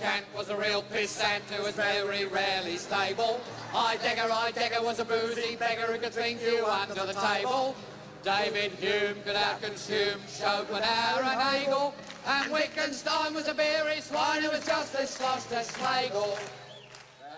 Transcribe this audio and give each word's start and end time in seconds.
Kant 0.00 0.24
was 0.36 0.48
a 0.48 0.56
real 0.56 0.82
pissant 0.82 1.42
who 1.50 1.62
was 1.62 1.74
very 1.74 2.26
rarely 2.26 2.76
stable. 2.76 3.40
Heidegger, 3.72 4.28
Heidegger 4.28 4.82
was 4.82 4.98
a 4.98 5.04
boozy 5.04 5.56
beggar 5.56 5.92
who 5.92 5.98
could 5.98 6.12
drink 6.12 6.40
you 6.42 6.64
under 6.64 7.06
the 7.06 7.14
table. 7.14 7.74
David 8.22 8.72
Hume 8.72 9.16
could 9.24 9.34
outconsume 9.34 10.20
Schopenhauer 10.28 11.22
and 11.22 11.40
Hegel. 11.40 11.94
And 12.26 12.52
Wittgenstein 12.52 13.34
was 13.34 13.48
a 13.48 13.54
beery 13.54 14.00
swine 14.00 14.42
who 14.42 14.50
was 14.50 14.64
just 14.64 14.94
as 14.94 15.10
sloshed 15.10 15.52
as 15.52 15.70
Schlegel. 15.72 16.38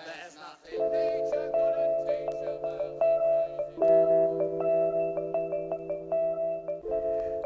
There's 0.05 0.36
nothing 0.36 0.91
Nietzsche 0.93 1.45
couldn't 1.55 2.07
teach 2.07 2.45
about 2.59 2.95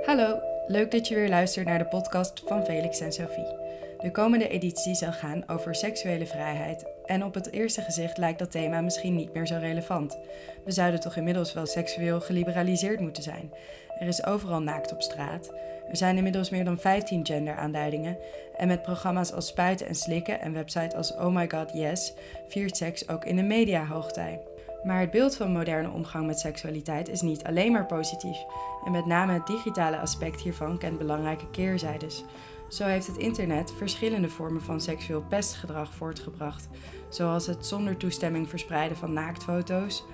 Hallo, 0.07 0.41
leuk 0.67 0.91
dat 0.91 1.09
je 1.09 1.15
weer 1.15 1.29
luistert 1.29 1.67
naar 1.67 1.79
de 1.79 1.87
podcast 1.87 2.43
van 2.45 2.65
Felix 2.65 3.01
en 3.01 3.13
Sophie. 3.13 3.68
De 3.99 4.11
komende 4.11 4.49
editie 4.49 4.95
zal 4.95 5.13
gaan 5.13 5.49
over 5.49 5.75
seksuele 5.75 6.27
vrijheid. 6.27 6.85
En 7.05 7.25
op 7.25 7.35
het 7.35 7.53
eerste 7.53 7.83
gezicht 7.83 8.19
lijkt 8.19 8.39
dat 8.39 8.51
thema 8.51 8.81
misschien 8.81 9.15
niet 9.15 9.33
meer 9.33 9.47
zo 9.47 9.57
relevant. 9.61 10.19
We 10.65 10.71
zouden 10.71 11.01
toch 11.01 11.17
inmiddels 11.17 11.53
wel 11.53 11.67
seksueel 11.67 12.21
geliberaliseerd 12.21 13.01
moeten 13.01 13.23
zijn. 13.23 13.53
Er 13.99 14.07
is 14.07 14.25
overal 14.25 14.61
naakt 14.61 14.93
op 14.93 15.03
straat. 15.03 15.53
Er 15.91 15.97
zijn 15.97 16.17
inmiddels 16.17 16.51
meer 16.51 16.65
dan 16.65 16.79
15 16.79 17.27
genderaanduidingen. 17.27 18.19
En 18.57 18.69
met 18.69 18.83
programma's 18.83 19.33
als 19.33 19.47
Spuiten 19.47 19.87
en 19.87 19.95
Slikken 19.95 20.41
en 20.41 20.53
websites 20.53 20.95
als 20.95 21.15
Oh 21.15 21.35
My 21.35 21.49
God 21.51 21.73
Yes 21.73 22.15
viert 22.49 22.77
seks 22.77 23.09
ook 23.09 23.25
in 23.25 23.37
de 23.37 23.43
media 23.43 23.85
hoogtij. 23.87 24.41
Maar 24.83 25.01
het 25.01 25.11
beeld 25.11 25.37
van 25.37 25.53
moderne 25.53 25.91
omgang 25.91 26.27
met 26.27 26.39
seksualiteit 26.39 27.09
is 27.09 27.21
niet 27.21 27.45
alleen 27.45 27.73
maar 27.73 27.87
positief. 27.87 28.37
En 28.85 28.93
met 28.93 29.07
name 29.07 29.33
het 29.33 29.47
digitale 29.47 29.99
aspect 29.99 30.41
hiervan 30.41 30.79
kent 30.79 30.99
belangrijke 30.99 31.51
keerzijdes. 31.51 32.25
Zo 32.69 32.85
heeft 32.85 33.07
het 33.07 33.17
internet 33.17 33.73
verschillende 33.77 34.29
vormen 34.29 34.63
van 34.63 34.81
seksueel 34.81 35.23
pestgedrag 35.29 35.95
voortgebracht, 35.95 36.69
zoals 37.09 37.47
het 37.47 37.67
zonder 37.67 37.97
toestemming 37.97 38.49
verspreiden 38.49 38.97
van 38.97 39.13
naaktfoto's 39.13 40.05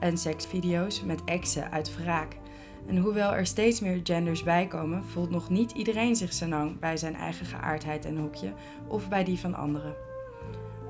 en 0.00 0.18
seksvideo's 0.18 1.02
met 1.02 1.24
exen 1.24 1.70
uit 1.70 1.96
wraak. 1.96 2.36
En 2.86 2.96
hoewel 2.96 3.34
er 3.34 3.46
steeds 3.46 3.80
meer 3.80 4.00
genders 4.02 4.42
bijkomen, 4.42 5.04
voelt 5.04 5.30
nog 5.30 5.50
niet 5.50 5.70
iedereen 5.70 6.16
zich 6.16 6.32
senang 6.32 6.78
bij 6.78 6.96
zijn 6.96 7.14
eigen 7.14 7.46
geaardheid 7.46 8.04
en 8.04 8.16
hokje 8.16 8.52
of 8.86 9.08
bij 9.08 9.24
die 9.24 9.38
van 9.38 9.54
anderen. 9.54 9.94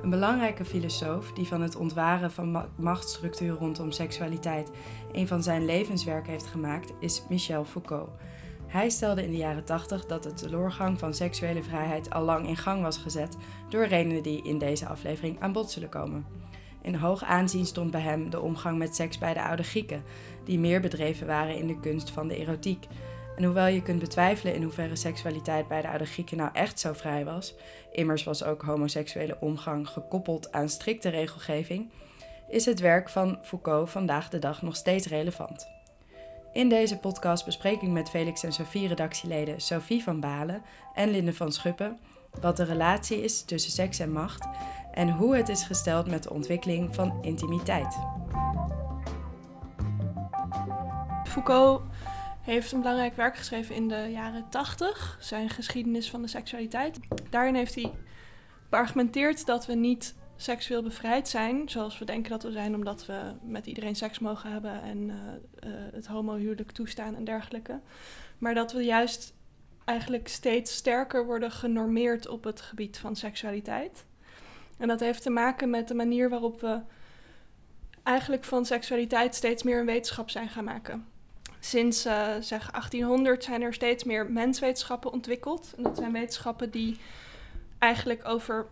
Een 0.03 0.11
belangrijke 0.11 0.65
filosoof 0.65 1.33
die 1.33 1.47
van 1.47 1.61
het 1.61 1.77
ontwaren 1.77 2.31
van 2.31 2.51
ma- 2.51 2.69
machtsstructuur 2.77 3.57
rondom 3.57 3.91
seksualiteit 3.91 4.71
een 5.13 5.27
van 5.27 5.43
zijn 5.43 5.65
levenswerk 5.65 6.27
heeft 6.27 6.47
gemaakt, 6.47 6.93
is 6.99 7.23
Michel 7.29 7.65
Foucault. 7.65 8.11
Hij 8.73 8.91
stelde 8.91 9.25
in 9.25 9.31
de 9.31 9.37
jaren 9.37 9.65
80 9.65 10.07
dat 10.07 10.23
de 10.23 10.35
teleurgang 10.35 10.99
van 10.99 11.15
seksuele 11.15 11.63
vrijheid 11.63 12.11
al 12.11 12.23
lang 12.23 12.49
in 12.49 12.57
gang 12.57 12.83
was 12.83 12.97
gezet 12.97 13.37
door 13.69 13.87
redenen 13.87 14.23
die 14.23 14.45
in 14.45 14.59
deze 14.59 14.87
aflevering 14.87 15.41
aan 15.41 15.53
bod 15.53 15.71
zullen 15.71 15.89
komen. 15.89 16.27
In 16.83 16.95
hoog 16.95 17.25
aanzien 17.25 17.67
stond 17.67 17.91
bij 17.91 18.01
hem 18.01 18.31
de 18.31 18.41
omgang 18.41 18.79
met 18.79 18.97
seks 18.97 19.19
bij 19.19 19.35
de 19.35 19.43
oude 19.43 19.63
Grieken, 19.63 20.03
die 20.45 20.59
meer 20.59 20.81
bedreven 20.81 21.27
waren 21.27 21.57
in 21.57 21.67
de 21.67 21.81
kunst 21.81 22.11
van 22.11 22.29
de 22.29 22.37
erotiek. 22.37 22.87
En 23.37 23.45
hoewel 23.45 23.67
je 23.67 23.83
kunt 23.83 23.99
betwijfelen 23.99 24.55
in 24.55 24.63
hoeverre 24.63 24.97
seksualiteit 24.97 25.69
bij 25.69 25.83
de 25.83 25.89
oude 25.89 26.07
Grieken 26.07 26.37
nou 26.37 26.51
echt 26.53 26.81
zo 26.81 26.93
vrij 26.93 27.25
was, 27.25 27.55
immers 27.91 28.25
was 28.25 28.45
ook 28.45 28.63
homoseksuele 28.63 29.37
omgang 29.41 29.89
gekoppeld 29.89 30.53
aan 30.53 30.69
strikte 30.69 31.09
regelgeving, 31.09 31.91
is 32.49 32.65
het 32.65 32.81
werk 32.81 33.09
van 33.09 33.39
Foucault 33.43 33.91
vandaag 33.91 34.29
de 34.29 34.39
dag 34.39 34.63
nog 34.63 34.77
steeds 34.77 35.07
relevant. 35.07 35.82
In 36.53 36.69
deze 36.69 36.99
podcast 36.99 37.45
bespreek 37.45 37.83
ik 37.83 37.89
met 37.89 38.11
Felix 38.11 38.43
en 38.43 38.53
Sophie 38.53 38.89
redactieleden 38.89 39.61
Sophie 39.61 40.03
van 40.03 40.21
Balen 40.21 40.63
en 40.95 41.11
Linde 41.11 41.35
van 41.35 41.53
Schuppen 41.53 41.99
wat 42.41 42.57
de 42.57 42.65
relatie 42.65 43.23
is 43.23 43.43
tussen 43.43 43.73
seks 43.73 43.99
en 43.99 44.13
macht 44.13 44.47
en 44.93 45.11
hoe 45.11 45.37
het 45.37 45.49
is 45.49 45.65
gesteld 45.65 46.07
met 46.07 46.23
de 46.23 46.31
ontwikkeling 46.31 46.95
van 46.95 47.19
intimiteit. 47.23 47.99
Foucault 51.25 51.83
heeft 52.41 52.73
een 52.73 52.81
belangrijk 52.81 53.17
werk 53.17 53.37
geschreven 53.37 53.75
in 53.75 53.89
de 53.89 54.09
jaren 54.11 54.49
80, 54.49 55.19
zijn 55.21 55.49
geschiedenis 55.49 56.11
van 56.11 56.23
de 56.23 56.29
seksualiteit. 56.29 56.99
Daarin 57.31 57.55
heeft 57.55 57.75
hij 57.75 57.93
beargumenteerd 58.69 59.47
dat 59.47 59.67
we 59.67 59.75
niet 59.75 60.15
seksueel 60.43 60.83
bevrijd 60.83 61.29
zijn, 61.29 61.69
zoals 61.69 61.99
we 61.99 62.05
denken 62.05 62.31
dat 62.31 62.43
we 62.43 62.53
zijn, 62.53 62.75
omdat 62.75 63.07
we 63.07 63.33
met 63.43 63.67
iedereen 63.67 63.97
seks 63.97 64.19
mogen 64.19 64.53
hebben 64.53 64.83
en 64.83 64.99
uh, 64.99 65.15
uh, 65.15 65.75
het 65.93 66.07
homohuwelijk 66.07 66.71
toestaan 66.71 67.17
en 67.17 67.25
dergelijke. 67.25 67.81
Maar 68.39 68.55
dat 68.55 68.73
we 68.73 68.85
juist 68.85 69.35
eigenlijk 69.85 70.29
steeds 70.29 70.75
sterker 70.75 71.27
worden 71.27 71.51
genormeerd 71.51 72.29
op 72.29 72.45
het 72.45 72.61
gebied 72.61 72.99
van 72.99 73.17
seksualiteit. 73.17 74.05
En 74.79 74.89
dat 74.89 75.01
heeft 75.01 75.23
te 75.23 75.31
maken 75.31 75.71
met 75.71 75.89
de 75.89 75.95
manier 75.95 76.29
waarop 76.29 76.61
we 76.61 76.81
eigenlijk 78.03 78.45
van 78.45 78.67
seksualiteit 78.67 79.35
steeds 79.35 79.63
meer 79.63 79.81
een 79.81 79.87
wetenschap 79.87 80.31
zijn 80.31 80.49
gaan 80.49 80.65
maken. 80.65 81.07
Sinds 81.61 82.07
uh, 82.07 82.29
zeg 82.41 82.71
1800 82.71 83.45
zijn 83.45 83.63
er 83.63 83.75
steeds 83.75 84.05
meer 84.05 84.31
menswetenschappen 84.31 85.13
ontwikkeld. 85.13 85.73
En 85.77 85.83
dat 85.83 85.97
zijn 85.97 86.13
wetenschappen 86.13 86.71
die 86.71 86.99
eigenlijk 87.79 88.29
over, 88.29 88.67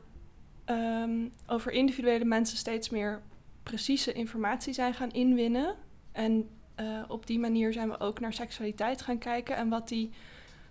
um, 0.70 1.32
over 1.46 1.72
individuele 1.72 2.24
mensen 2.24 2.56
steeds 2.56 2.90
meer 2.90 3.22
precieze 3.62 4.12
informatie 4.12 4.72
zijn 4.72 4.94
gaan 4.94 5.10
inwinnen. 5.10 5.74
En 6.12 6.48
uh, 6.80 7.02
op 7.08 7.26
die 7.26 7.38
manier 7.38 7.72
zijn 7.72 7.88
we 7.88 8.00
ook 8.00 8.20
naar 8.20 8.32
seksualiteit 8.32 9.02
gaan 9.02 9.18
kijken. 9.18 9.56
En 9.56 9.68
wat 9.68 9.88
die, 9.88 10.10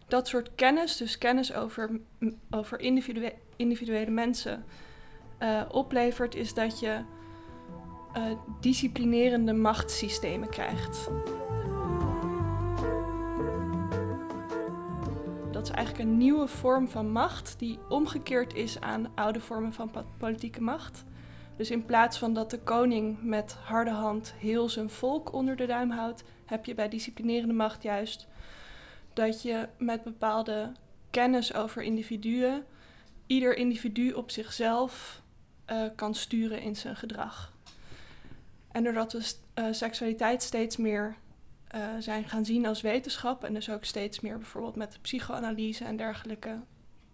dat 0.08 0.28
soort 0.28 0.56
kennis, 0.56 0.98
dus 0.98 1.18
kennis 1.18 1.54
over, 1.54 2.00
over 2.50 2.80
individue 2.80 3.34
individuele 3.56 4.12
mensen, 4.12 4.64
uh, 5.40 5.62
oplevert, 5.72 6.36
is 6.36 6.54
dat 6.54 6.80
je 6.80 7.02
disciplinerende 8.60 9.54
machtssystemen 9.54 10.50
krijgt. 10.50 11.10
Dat 15.60 15.70
is 15.70 15.76
eigenlijk 15.76 16.10
een 16.10 16.18
nieuwe 16.18 16.48
vorm 16.48 16.90
van 16.90 17.12
macht 17.12 17.56
die 17.58 17.80
omgekeerd 17.90 18.54
is 18.54 18.80
aan 18.80 19.12
oude 19.16 19.40
vormen 19.40 19.74
van 19.74 19.92
politieke 20.18 20.62
macht. 20.62 21.04
Dus 21.56 21.72
in 21.72 21.86
plaats 21.86 22.18
van 22.18 22.34
dat 22.34 22.50
de 22.50 22.60
koning 22.60 23.24
met 23.24 23.54
harde 23.54 23.92
hand 23.92 24.34
heel 24.38 24.70
zijn 24.70 24.90
volk 24.90 25.34
onder 25.34 25.56
de 25.56 25.66
duim 25.66 25.92
houdt, 25.92 26.24
heb 26.46 26.66
je 26.66 26.74
bij 26.74 26.90
disciplinerende 26.90 27.54
macht 27.54 27.84
juist 27.84 28.28
dat 29.14 29.42
je 29.42 29.68
met 29.78 30.04
bepaalde 30.04 30.72
kennis 31.10 31.54
over 31.54 31.82
individuen 31.82 32.66
ieder 33.28 33.56
individu 33.56 34.12
op 34.12 34.32
zichzelf 34.32 35.22
uh, 35.72 35.84
kan 35.96 36.14
sturen 36.14 36.62
in 36.62 36.76
zijn 36.76 36.96
gedrag. 36.96 37.54
En 38.72 38.84
doordat 38.84 39.12
we 39.12 39.34
uh, 39.56 39.66
seksualiteit 39.72 40.44
steeds 40.44 40.78
meer 40.78 41.16
uh, 41.76 41.82
zijn 42.00 42.30
gaan 42.30 42.46
zien 42.46 42.66
als 42.66 42.82
wetenschap 42.82 43.44
en 43.44 43.54
dus 43.54 43.70
ook 43.70 43.86
steeds 43.86 44.20
meer 44.20 44.38
bijvoorbeeld 44.38 44.76
met 44.76 45.00
psychoanalyse 45.02 45.84
en 45.86 45.98
dergelijke 45.98 46.60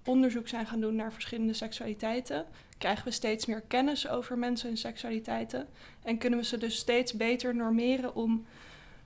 onderzoek 0.05 0.47
zijn 0.47 0.65
gaan 0.65 0.79
doen 0.79 0.95
naar 0.95 1.13
verschillende 1.13 1.53
seksualiteiten, 1.53 2.45
krijgen 2.77 3.05
we 3.05 3.11
steeds 3.11 3.45
meer 3.45 3.61
kennis 3.61 4.07
over 4.07 4.37
mensen 4.37 4.69
en 4.69 4.77
seksualiteiten 4.77 5.67
en 6.03 6.17
kunnen 6.17 6.39
we 6.39 6.45
ze 6.45 6.57
dus 6.57 6.75
steeds 6.75 7.13
beter 7.13 7.55
normeren 7.55 8.15
om 8.15 8.45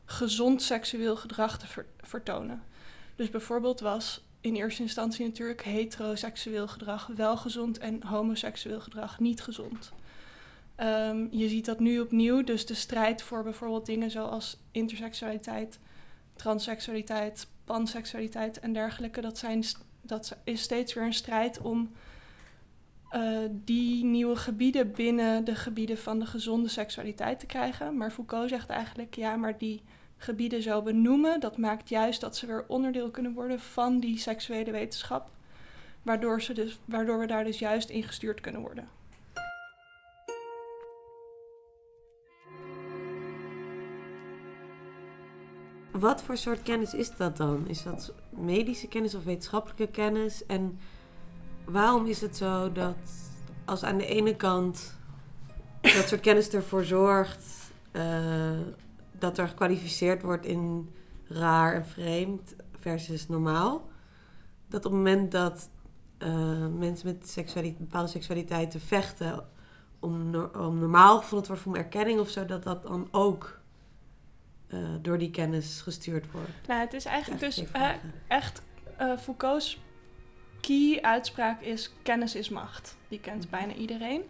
gezond 0.05 0.61
seksueel 0.61 1.15
gedrag 1.15 1.59
te 1.59 1.67
ver 1.67 1.85
vertonen. 1.97 2.63
Dus 3.15 3.29
bijvoorbeeld 3.29 3.79
was 3.79 4.21
in 4.41 4.55
eerste 4.55 4.81
instantie 4.81 5.25
natuurlijk 5.25 5.63
heteroseksueel 5.63 6.67
gedrag 6.67 7.07
wel 7.15 7.37
gezond 7.37 7.77
en 7.77 8.03
homoseksueel 8.03 8.79
gedrag 8.79 9.19
niet 9.19 9.41
gezond. 9.41 9.91
Um, 10.81 11.27
je 11.31 11.49
ziet 11.49 11.65
dat 11.65 11.79
nu 11.79 11.99
opnieuw, 11.99 12.43
dus 12.43 12.65
de 12.65 12.73
strijd 12.73 13.21
voor 13.21 13.43
bijvoorbeeld 13.43 13.85
dingen 13.85 14.11
zoals 14.11 14.59
interseksualiteit, 14.71 15.79
transseksualiteit, 16.33 17.47
panseksualiteit 17.63 18.59
en 18.59 18.73
dergelijke, 18.73 19.21
dat, 19.21 19.37
zijn, 19.37 19.63
dat 20.01 20.37
is 20.43 20.61
steeds 20.61 20.93
weer 20.93 21.03
een 21.03 21.13
strijd 21.13 21.61
om 21.61 21.91
uh, 23.11 23.39
die 23.51 24.05
nieuwe 24.05 24.35
gebieden 24.35 24.91
binnen 24.91 25.43
de 25.43 25.55
gebieden 25.55 25.97
van 25.97 26.19
de 26.19 26.25
gezonde 26.25 26.69
seksualiteit 26.69 27.39
te 27.39 27.45
krijgen. 27.45 27.97
Maar 27.97 28.11
Foucault 28.11 28.49
zegt 28.49 28.69
eigenlijk, 28.69 29.15
ja, 29.15 29.35
maar 29.35 29.57
die 29.57 29.81
gebieden 30.17 30.61
zo 30.61 30.81
benoemen, 30.81 31.39
dat 31.39 31.57
maakt 31.57 31.89
juist 31.89 32.21
dat 32.21 32.37
ze 32.37 32.45
weer 32.45 32.65
onderdeel 32.67 33.11
kunnen 33.11 33.33
worden 33.33 33.59
van 33.59 33.99
die 33.99 34.17
seksuele 34.17 34.71
wetenschap, 34.71 35.31
waardoor, 36.01 36.41
ze 36.41 36.53
dus, 36.53 36.79
waardoor 36.85 37.19
we 37.19 37.27
daar 37.27 37.43
dus 37.43 37.59
juist 37.59 37.89
in 37.89 38.03
gestuurd 38.03 38.41
kunnen 38.41 38.61
worden. 38.61 38.98
Wat 45.99 46.21
voor 46.21 46.37
soort 46.37 46.61
kennis 46.61 46.93
is 46.93 47.15
dat 47.15 47.37
dan? 47.37 47.67
Is 47.67 47.83
dat 47.83 48.13
medische 48.29 48.87
kennis 48.87 49.15
of 49.15 49.23
wetenschappelijke 49.23 49.87
kennis? 49.87 50.45
En 50.45 50.79
waarom 51.65 52.05
is 52.05 52.21
het 52.21 52.37
zo 52.37 52.71
dat 52.71 52.95
als 53.65 53.83
aan 53.83 53.97
de 53.97 54.05
ene 54.05 54.35
kant 54.35 54.97
dat 55.81 56.07
soort 56.07 56.21
kennis 56.21 56.49
ervoor 56.49 56.83
zorgt 56.83 57.45
uh, 57.91 58.59
dat 59.11 59.37
er 59.37 59.47
gekwalificeerd 59.47 60.21
wordt 60.21 60.45
in 60.45 60.93
raar 61.27 61.73
en 61.73 61.85
vreemd 61.85 62.55
versus 62.79 63.27
normaal, 63.27 63.89
dat 64.67 64.85
op 64.85 64.91
het 64.91 65.01
moment 65.01 65.31
dat 65.31 65.69
eh, 66.17 66.67
mensen 66.67 67.07
met 67.07 67.29
seksuali- 67.29 67.75
bepaalde 67.79 68.09
seksualiteiten 68.09 68.79
vechten 68.79 69.45
om, 69.99 70.35
om 70.35 70.79
normaal 70.79 71.17
gevonden 71.17 71.47
te 71.47 71.53
worden 71.53 71.63
voor 71.63 71.75
erkenning 71.75 72.19
of 72.19 72.29
zo, 72.29 72.45
dat 72.45 72.63
dat 72.63 72.83
dan 72.83 73.07
ook 73.11 73.58
eh, 74.69 74.79
door 75.01 75.17
die 75.17 75.31
kennis 75.31 75.81
gestuurd 75.81 76.31
wordt. 76.31 76.67
Nou, 76.67 76.79
het 76.79 76.93
is 76.93 77.05
eigenlijk 77.05 77.41
dus 77.41 77.71
eh, 77.71 77.89
echt 78.27 78.61
eh, 78.97 79.17
Foucault's 79.17 79.79
key 80.61 80.99
uitspraak 81.01 81.61
is 81.61 81.93
kennis 82.03 82.35
is 82.35 82.49
macht. 82.49 82.95
Die 83.07 83.19
kent 83.19 83.41
Mhm. 83.41 83.49
bijna 83.49 83.73
iedereen. 83.73 84.21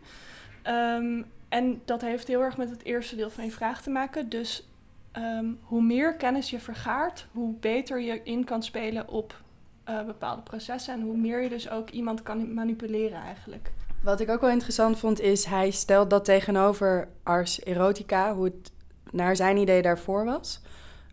Ehm, 0.62 1.21
en 1.50 1.81
dat 1.86 2.01
heeft 2.01 2.27
heel 2.27 2.41
erg 2.41 2.57
met 2.57 2.69
het 2.69 2.83
eerste 2.83 3.15
deel 3.15 3.30
van 3.30 3.45
je 3.45 3.51
vraag 3.51 3.81
te 3.81 3.89
maken. 3.89 4.30
Dus 4.30 4.68
ehm, 5.12 5.45
hoe 5.62 5.81
meer 5.81 6.15
kennis 6.15 6.50
je 6.50 6.59
vergaart, 6.59 7.27
hoe 7.31 7.53
beter 7.59 8.00
je 8.01 8.21
in 8.24 8.44
kan 8.44 8.63
spelen 8.63 9.07
op 9.07 9.41
eh, 9.83 10.06
bepaalde 10.06 10.41
processen. 10.41 10.94
En 10.94 11.01
hoe 11.01 11.18
meer 11.18 11.41
je 11.41 11.50
dus 11.50 11.69
ook 11.69 11.89
iemand 11.89 12.24
kan 12.24 12.53
manipuleren 12.53 13.21
eigenlijk. 13.21 13.71
Wat 14.03 14.19
ik 14.19 14.30
ook 14.30 14.41
wel 14.41 14.50
interessant 14.50 15.00
vond, 15.00 15.19
is 15.19 15.45
hij 15.45 15.71
stelt 15.71 16.09
dat 16.09 16.25
tegenover 16.25 17.07
Ars 17.24 17.63
Erotica, 17.63 18.33
hoe 18.36 18.45
het 18.45 18.71
naar 19.11 19.35
zijn 19.35 19.57
idee 19.57 19.81
daarvoor 19.81 20.25
was. 20.25 20.61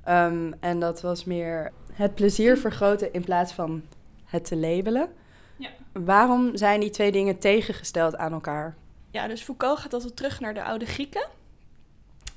Ehm, 0.04 0.52
en 0.60 0.80
dat 0.80 1.00
was 1.00 1.24
meer 1.24 1.72
het 1.92 2.14
plezier 2.14 2.58
vergroten 2.58 3.12
in 3.12 3.24
plaats 3.24 3.52
van 3.52 3.82
het 4.24 4.44
te 4.44 4.56
labelen. 4.56 5.08
Ja. 5.56 5.70
Waarom 5.92 6.56
zijn 6.56 6.80
die 6.80 6.90
twee 6.90 7.12
dingen 7.12 7.38
tegengesteld 7.38 8.16
aan 8.16 8.32
elkaar? 8.32 8.76
Ja, 9.10 9.28
dus 9.28 9.42
Foucault 9.42 9.78
gaat 9.78 9.92
altijd 9.92 10.16
terug 10.16 10.40
naar 10.40 10.54
de 10.54 10.62
oude 10.62 10.86
Grieken. 10.86 11.28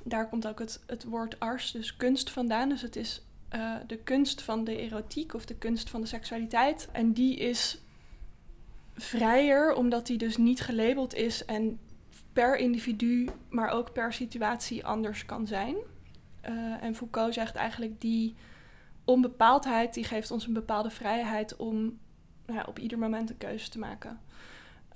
Daar 0.04 0.30
komt 0.30 0.48
ook 0.48 0.60
het, 0.60 0.84
het 0.88 1.04
woord 1.04 1.40
ars, 1.40 1.72
dus 1.72 1.98
kunst, 1.98 2.30
vandaan. 2.30 2.70
Dus 2.70 2.82
het 2.82 2.96
is 2.96 3.24
eh, 3.50 3.76
de 3.88 3.98
kunst 3.98 4.42
van 4.42 4.64
de 4.64 4.78
erotiek 4.78 5.34
of 5.34 5.46
de 5.46 5.56
kunst 5.56 5.90
van 5.90 6.02
de 6.02 6.08
seksualiteit. 6.08 6.90
En 6.92 7.14
die 7.14 7.36
is 7.36 7.82
vrijer, 8.96 9.74
omdat 9.74 10.08
die 10.08 10.18
dus 10.18 10.38
niet 10.38 10.62
gelabeld 10.62 11.14
is 11.14 11.46
en 11.46 11.80
per 12.34 12.56
individu, 12.56 13.30
maar 13.50 13.70
ook 13.70 13.94
per 13.94 14.14
situatie 14.14 14.86
anders 14.86 15.26
kan 15.26 15.48
zijn. 15.48 15.76
Eh, 16.42 16.84
en 16.84 16.96
Foucault 16.96 17.34
zegt 17.34 17.56
eigenlijk 17.56 18.02
die 18.02 18.36
onbepaaldheid, 19.06 19.94
die 19.94 20.04
geeft 20.04 20.32
ons 20.32 20.48
een 20.48 20.54
bepaalde 20.54 20.90
vrijheid 20.90 21.56
om 21.56 22.00
nou 22.46 22.60
ja, 22.60 22.66
op 22.68 22.80
ieder 22.80 22.98
moment 22.98 23.30
een 23.30 23.38
keuze 23.38 23.70
te 23.70 23.80
maken. 23.80 24.20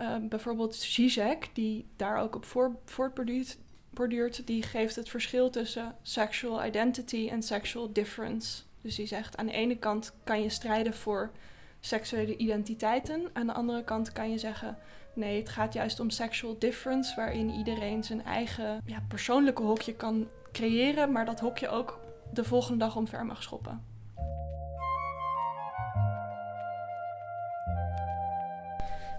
Uh, 0.02 0.16
bijvoorbeeld 0.22 0.76
Zizek, 0.76 1.50
die 1.54 1.86
daar 1.96 2.18
ook 2.18 2.36
op 2.36 2.46
voor, 2.46 2.76
voortborduurt, 2.86 3.58
borduurt, 3.90 4.48
die 4.48 4.64
geeft 4.64 4.96
het 4.96 5.10
verschil 5.10 5.50
tussen 5.50 5.96
sexual 6.02 6.66
identity 6.66 7.28
en 7.32 7.44
sexual 7.44 7.94
difference. 7.94 8.64
Dus 8.82 8.96
die 8.96 9.06
zegt 9.06 9.38
aan 9.38 9.46
de 9.46 9.52
ene 9.52 9.78
kant 9.78 10.14
kan 10.24 10.42
je 10.42 10.50
strijden 10.50 10.94
voor 10.94 11.32
seksuele 11.80 12.38
identiteiten, 12.38 13.30
aan 13.34 13.48
de 13.48 13.54
andere 13.54 13.84
kant 13.84 14.12
kan 14.12 14.32
je 14.32 14.38
zeggen 14.38 14.78
nee, 15.14 15.40
het 15.40 15.50
gaat 15.50 15.74
juist 15.74 16.00
om 16.00 16.10
sexual 16.10 16.56
difference, 16.60 17.16
waarin 17.16 17.50
iedereen 17.50 18.04
zijn 18.04 18.24
eigen 18.26 18.82
ja, 18.86 19.04
persoonlijke 19.08 19.64
hokje 19.64 19.94
kan 19.94 20.28
creëren, 20.52 21.12
maar 21.12 21.26
dat 21.26 21.40
hokje 21.40 21.70
ook 21.70 22.00
de 22.34 22.44
volgende 22.44 22.80
dag 22.80 22.96
omver 22.96 23.26
mag 23.26 23.44
schoppen. 23.44 23.92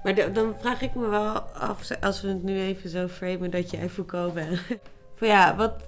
Maar 0.05 0.33
dan 0.33 0.55
vraag 0.59 0.83
ik 0.83 0.95
me 0.95 1.09
wel 1.09 1.39
af, 1.41 1.91
als 2.01 2.21
we 2.21 2.29
het 2.29 2.43
nu 2.43 2.61
even 2.61 2.91
zo 2.91 3.09
framen 3.09 3.51
dat 3.51 3.71
jij 3.71 3.89
Foucault 3.89 4.35
bent. 4.35 4.61
Van 5.17 5.29
ja, 5.29 5.57
wat, 5.57 5.83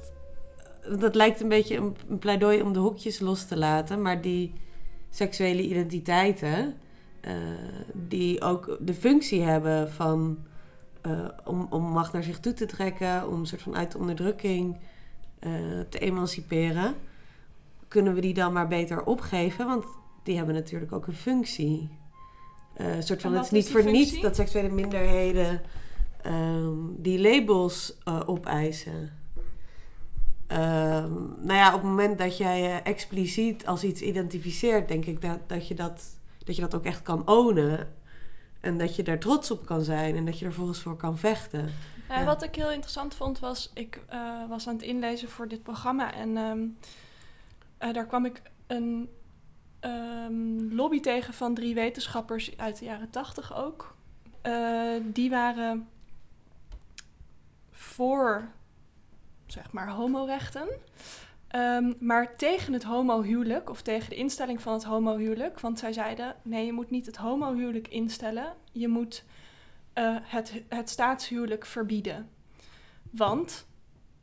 dat 0.99 1.15
lijkt 1.15 1.41
een 1.41 1.49
beetje 1.49 1.77
een, 1.77 2.19
pleidooi 2.19 2.63
om 2.63 2.73
de 2.73 2.79
hokjes 2.79 3.21
los 3.21 3.45
te 3.45 3.57
laten. 3.57 4.03
Maar 4.03 4.21
die 4.21 4.53
seksuele 5.11 5.63
identiteiten, 5.63 6.75
die 7.93 8.41
ook 8.41 8.77
de 8.81 8.95
functie 8.95 9.43
hebben 9.43 9.93
van 9.93 10.39
eh, 11.01 11.29
om, 11.45 11.67
om 11.71 11.83
macht 11.83 12.13
naar 12.13 12.23
zich 12.23 12.41
toe 12.41 12.53
te 12.53 12.67
trekken, 12.67 13.29
om 13.29 13.41
een 13.41 13.47
soort 13.47 13.63
van 13.63 13.77
uit 13.77 13.93
de 13.93 13.99
onderdrukking 13.99 14.77
eh, 15.39 15.53
te 15.89 15.99
emanciperen, 15.99 16.95
kunnen 17.89 18.15
we 18.15 18.21
die 18.21 18.35
dan 18.35 18.53
maar 18.53 18.69
beter 18.69 19.05
opgeven? 19.05 19.67
Want 19.67 19.85
die 20.23 20.37
hebben 20.37 20.55
natuurlijk 20.55 20.93
ook 20.93 21.07
een 21.07 21.15
functie. 21.15 21.91
Eh, 22.75 22.87
soort 22.99 23.23
van, 23.23 23.33
het 23.33 23.45
is 23.45 23.51
niet 23.51 23.71
voor 23.71 23.85
niets 23.85 24.21
dat 24.21 24.37
seksuele 24.37 24.69
minderheden 24.69 25.63
ehm, 26.23 26.75
die 26.97 27.21
labels 27.21 27.99
eh, 28.05 28.21
opeisen. 28.27 29.13
Ehm, 30.47 31.13
nou 31.41 31.55
ja, 31.55 31.67
op 31.69 31.81
het 31.81 31.91
moment 31.91 32.19
dat 32.19 32.37
jij 32.37 32.63
je 32.63 32.69
expliciet 32.69 33.67
als 33.67 33.85
iets 33.85 34.01
identificeert, 34.01 34.89
denk 34.89 35.05
ik 35.05 35.23
dat, 35.23 35.39
dat, 35.47 35.69
je 35.69 35.75
dat, 35.75 36.19
dat 36.47 36.57
je 36.57 36.63
dat 36.63 36.75
ook 36.75 36.85
echt 36.85 37.03
kan 37.03 37.29
ownen. 37.29 37.95
En 38.61 38.79
dat 38.79 38.97
je 38.97 39.03
daar 39.03 39.19
trots 39.19 39.51
op 39.51 39.67
kan 39.67 39.83
zijn 39.83 40.17
en 40.17 40.25
dat 40.25 40.39
je 40.39 40.45
er 40.45 40.53
volgens 40.53 40.81
voor 40.81 40.97
kan 40.97 41.19
vechten. 41.19 41.71
Ja. 42.09 42.25
Wat 42.25 42.43
ik 42.43 42.55
heel 42.55 42.71
interessant 42.71 43.15
vond 43.15 43.39
was, 43.39 43.71
ik 43.75 44.03
eh, 44.09 44.49
was 44.49 44.69
aan 44.69 44.75
het 44.75 44.83
inlezen 44.83 45.29
voor 45.29 45.49
dit 45.49 45.63
programma 45.63 46.15
en 46.15 46.37
ehm, 46.37 46.67
eh, 47.79 47.93
daar 47.93 48.07
kwam 48.07 48.25
ik 48.25 48.43
een 48.67 49.11
ehm, 49.81 50.75
lobby 50.75 51.01
tegen 51.01 51.35
van 51.35 51.55
drie 51.55 51.75
wetenschappers 51.75 52.57
uit 52.57 52.79
de 52.79 52.85
jaren 52.85 53.11
tachtig 53.11 53.57
ook. 53.57 53.95
Eh, 54.43 54.95
die 55.03 55.31
waren 55.31 55.89
voor, 57.71 58.49
zeg 59.47 59.73
maar, 59.73 59.89
homorechten. 59.89 60.69
Ehm, 61.57 61.93
maar 61.99 62.37
tegen 62.37 62.73
het 62.73 62.83
homohuwelijk, 62.83 63.71
of 63.71 63.83
tegen 63.83 64.11
de 64.11 64.17
instelling 64.17 64.63
van 64.63 64.73
het 64.73 64.85
homohuwelijk. 64.85 65.61
Want 65.61 65.79
zij 65.79 65.93
zeiden, 65.93 66.37
nee, 66.43 66.67
je 66.67 66.73
moet 66.73 66.91
niet 66.91 67.07
het 67.07 67.17
homohuwelijk 67.17 67.89
instellen. 67.89 68.55
Je 68.73 68.89
moet 68.89 69.25
eh, 69.93 70.17
het, 70.23 70.63
het 70.69 70.91
staatshuwelijk 70.91 71.67
verbieden. 71.67 72.29
Want 73.11 73.67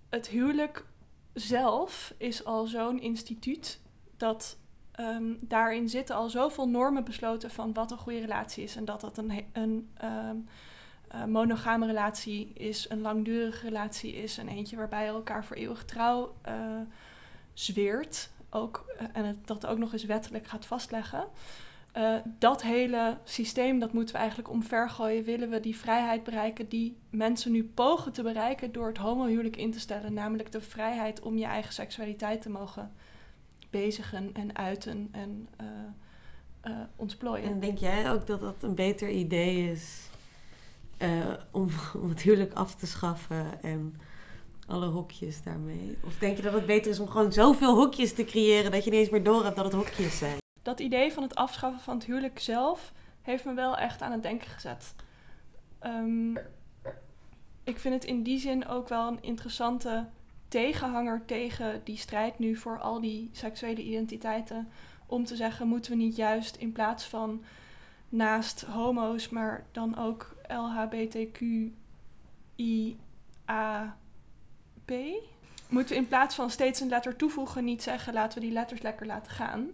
het 0.09 0.27
huwelijk 0.27 0.85
zelf 1.33 2.13
is 2.17 2.45
al 2.45 2.65
zo'n 2.65 3.01
instituut 3.01 3.79
dat 4.17 4.57
ehm, 4.91 5.33
daarin 5.41 5.89
zitten 5.89 6.15
al 6.15 6.29
zoveel 6.29 6.69
normen 6.69 7.03
besloten 7.03 7.51
van 7.51 7.73
wat 7.73 7.91
een 7.91 7.97
goede 7.97 8.19
relatie 8.19 8.63
is. 8.63 8.75
En 8.75 8.85
dat 8.85 9.01
dat 9.01 9.17
een, 9.17 9.45
een 9.53 9.89
ehm, 9.97 10.37
eh, 11.07 11.25
monogame 11.25 11.85
relatie 11.85 12.53
is, 12.53 12.89
een 12.89 13.01
langdurige 13.01 13.67
relatie 13.67 14.13
is. 14.13 14.37
En 14.37 14.47
eentje 14.47 14.75
waarbij 14.75 15.07
elkaar 15.07 15.45
voor 15.45 15.55
eeuwig 15.55 15.85
trouw 15.85 16.35
eh, 16.41 16.81
zweert. 17.53 18.29
Ook, 18.49 18.85
eh, 18.97 19.05
en 19.13 19.41
dat 19.45 19.65
ook 19.65 19.77
nog 19.77 19.93
eens 19.93 20.05
wettelijk 20.05 20.47
gaat 20.47 20.65
vastleggen. 20.65 21.27
Eh, 21.91 22.15
dat 22.39 22.61
hele 22.61 23.17
systeem, 23.23 23.79
dat 23.79 23.93
moeten 23.93 24.13
we 24.13 24.19
eigenlijk 24.19 24.49
omvergooien. 24.49 25.23
Willen 25.23 25.49
we 25.49 25.59
die 25.59 25.77
vrijheid 25.77 26.23
bereiken 26.23 26.69
die 26.69 26.97
mensen 27.09 27.51
nu 27.51 27.63
pogen 27.63 28.11
te 28.11 28.23
bereiken 28.23 28.71
door 28.71 28.87
het 28.87 28.97
homohuwelijk 28.97 29.55
in 29.55 29.71
te 29.71 29.79
stellen. 29.79 30.13
Namelijk 30.13 30.51
de 30.51 30.61
vrijheid 30.61 31.21
om 31.21 31.37
je 31.37 31.45
eigen 31.45 31.73
seksualiteit 31.73 32.41
te 32.41 32.49
mogen 32.49 32.91
bezigen 33.69 34.29
en 34.33 34.55
uiten 34.55 35.09
en 35.11 35.47
eh, 36.61 36.71
ontplooien. 36.95 37.51
En 37.51 37.59
denk 37.59 37.77
jij 37.77 38.11
ook 38.11 38.27
dat 38.27 38.39
dat 38.39 38.63
een 38.63 38.75
beter 38.75 39.09
idee 39.09 39.71
is 39.71 40.09
om, 41.51 41.69
om 42.01 42.09
het 42.09 42.21
huwelijk 42.21 42.53
af 42.53 42.75
te 42.75 42.87
schaffen 42.87 43.63
en 43.63 43.95
alle 44.67 44.85
hokjes 44.87 45.43
daarmee? 45.43 45.97
Of 46.05 46.17
denk 46.17 46.37
je 46.37 46.43
dat 46.43 46.53
het 46.53 46.65
beter 46.65 46.91
is 46.91 46.99
om 46.99 47.07
gewoon 47.07 47.33
zoveel 47.33 47.75
hokjes 47.75 48.13
te 48.13 48.23
creëren 48.23 48.71
dat 48.71 48.83
je 48.83 48.89
niet 48.89 48.99
eens 48.99 49.09
meer 49.09 49.23
door 49.23 49.43
hebt 49.43 49.55
dat 49.55 49.65
het 49.65 49.73
hokjes 49.73 50.17
zijn? 50.17 50.41
dat 50.63 50.79
idee 50.79 51.13
van 51.13 51.23
het 51.23 51.35
afschaffen 51.35 51.81
van 51.81 51.95
het 51.95 52.05
huwelijk 52.05 52.39
zelf 52.39 52.93
heeft 53.21 53.45
me 53.45 53.53
wel 53.53 53.77
echt 53.77 54.01
aan 54.01 54.11
het 54.11 54.23
denken 54.23 54.49
gezet. 54.49 54.95
Ehm, 55.79 56.35
ik 57.63 57.79
vind 57.79 57.93
het 57.93 58.05
in 58.05 58.23
die 58.23 58.39
zin 58.39 58.67
ook 58.67 58.87
wel 58.87 59.07
een 59.07 59.21
interessante 59.21 60.09
tegenhanger 60.47 61.25
tegen 61.25 61.81
die 61.83 61.97
strijd 61.97 62.39
nu 62.39 62.55
voor 62.55 62.79
al 62.79 63.01
die 63.01 63.29
seksuele 63.31 63.83
identiteiten. 63.83 64.69
Om 65.05 65.25
te 65.25 65.35
zeggen, 65.35 65.67
moeten 65.67 65.91
we 65.91 65.97
niet 65.97 66.15
juist 66.15 66.55
in 66.55 66.71
plaats 66.71 67.05
van 67.05 67.43
naast 68.09 68.61
homo's, 68.61 69.29
maar 69.29 69.65
dan 69.71 69.97
ook 69.97 70.35
Moeten 75.69 75.95
we 75.95 76.01
in 76.01 76.07
plaats 76.07 76.35
van 76.35 76.49
steeds 76.49 76.79
een 76.79 76.89
letter 76.89 77.15
toevoegen, 77.15 77.63
niet 77.63 77.83
zeggen 77.83 78.13
laten 78.13 78.39
we 78.39 78.45
die 78.45 78.53
letters 78.53 78.81
lekker 78.81 79.05
laten 79.05 79.31
gaan. 79.31 79.67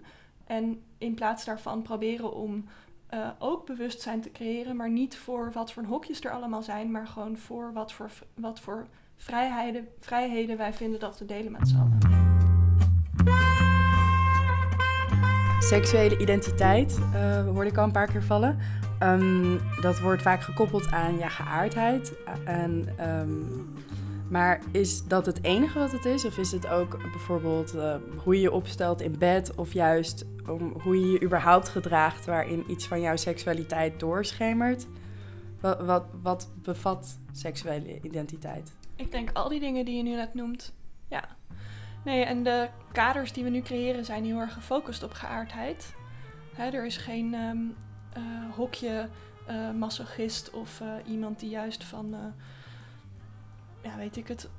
En 0.47 0.81
in 0.97 1.13
plaats 1.13 1.45
daarvan 1.45 1.81
proberen 1.81 2.33
om 2.33 2.65
eh, 3.07 3.29
ook 3.39 3.65
bewustzijn 3.65 4.21
te 4.21 4.31
creëren, 4.31 4.75
maar 4.75 4.89
niet 4.89 5.17
voor 5.17 5.51
wat 5.51 5.71
voor 5.71 5.83
hokjes 5.83 6.23
er 6.23 6.31
allemaal 6.31 6.61
zijn, 6.61 6.91
maar 6.91 7.07
gewoon 7.07 7.37
voor 7.37 7.73
wat 7.73 7.93
voor, 7.93 8.09
wat 8.33 8.59
voor 8.59 8.87
vrijheden, 9.15 9.87
vrijheden 9.99 10.57
wij 10.57 10.73
vinden 10.73 10.99
dat 10.99 11.19
we 11.19 11.25
delen 11.25 11.51
met 11.51 11.67
z'n 11.67 11.77
allen. 11.77 11.97
Seksuele 15.59 16.17
identiteit 16.17 16.99
eh, 17.13 17.43
hoorde 17.43 17.69
ik 17.69 17.77
al 17.77 17.83
een 17.83 17.91
paar 17.91 18.11
keer 18.11 18.23
vallen. 18.23 18.57
Ehm, 18.99 19.57
dat 19.81 19.99
wordt 19.99 20.21
vaak 20.21 20.41
gekoppeld 20.41 20.91
aan 20.91 21.17
ja, 21.17 21.29
geaardheid. 21.29 22.13
En 22.45 22.93
ehm, 22.97 23.29
Maar 24.29 24.61
is 24.71 25.03
dat 25.03 25.25
het 25.25 25.43
enige 25.43 25.79
wat 25.79 25.91
het 25.91 26.05
is? 26.05 26.25
Of 26.25 26.37
is 26.37 26.51
het 26.51 26.67
ook 26.67 26.97
bijvoorbeeld 27.01 27.75
uh, 27.75 27.95
hoe 28.23 28.35
je 28.35 28.41
je 28.41 28.51
opstelt 28.51 29.01
in 29.01 29.17
bed? 29.17 29.55
Of 29.55 29.73
juist 29.73 30.25
hoe 30.83 30.99
je 30.99 31.11
je 31.11 31.21
überhaupt 31.21 31.69
gedraagt 31.69 32.25
waarin 32.25 32.63
iets 32.67 32.87
van 32.87 33.01
jouw 33.01 33.15
seksualiteit 33.15 33.99
doorschemert? 33.99 34.87
Wat, 35.59 35.81
wat, 35.81 36.05
wat 36.21 36.49
bevat 36.61 37.19
seksuele 37.31 38.01
identiteit? 38.01 38.73
Ik 38.95 39.11
denk 39.11 39.29
al 39.33 39.49
die 39.49 39.59
dingen 39.59 39.85
die 39.85 39.97
je 39.97 40.03
nu 40.03 40.15
net 40.15 40.33
noemt. 40.33 40.73
Ja. 41.07 41.23
Nee, 42.05 42.23
en 42.23 42.43
de 42.43 42.69
kaders 42.91 43.33
die 43.33 43.43
we 43.43 43.49
nu 43.49 43.61
creëren 43.61 44.05
zijn 44.05 44.25
heel 44.25 44.39
erg 44.39 44.53
gefocust 44.53 45.03
op 45.03 45.13
geaardheid. 45.13 45.93
Hè, 46.53 46.69
er 46.69 46.85
is 46.85 46.97
geen 46.97 47.33
um, 47.33 47.75
uh, 48.17 48.55
hokje 48.55 49.09
uh, 49.49 49.71
masochist 49.71 50.49
of 50.49 50.81
iemand 51.05 51.39
die 51.39 51.49
juist 51.49 51.83
van, 51.83 52.15
ja, 53.81 53.97
weet 53.97 54.17
ik 54.17 54.27
het, 54.27 54.49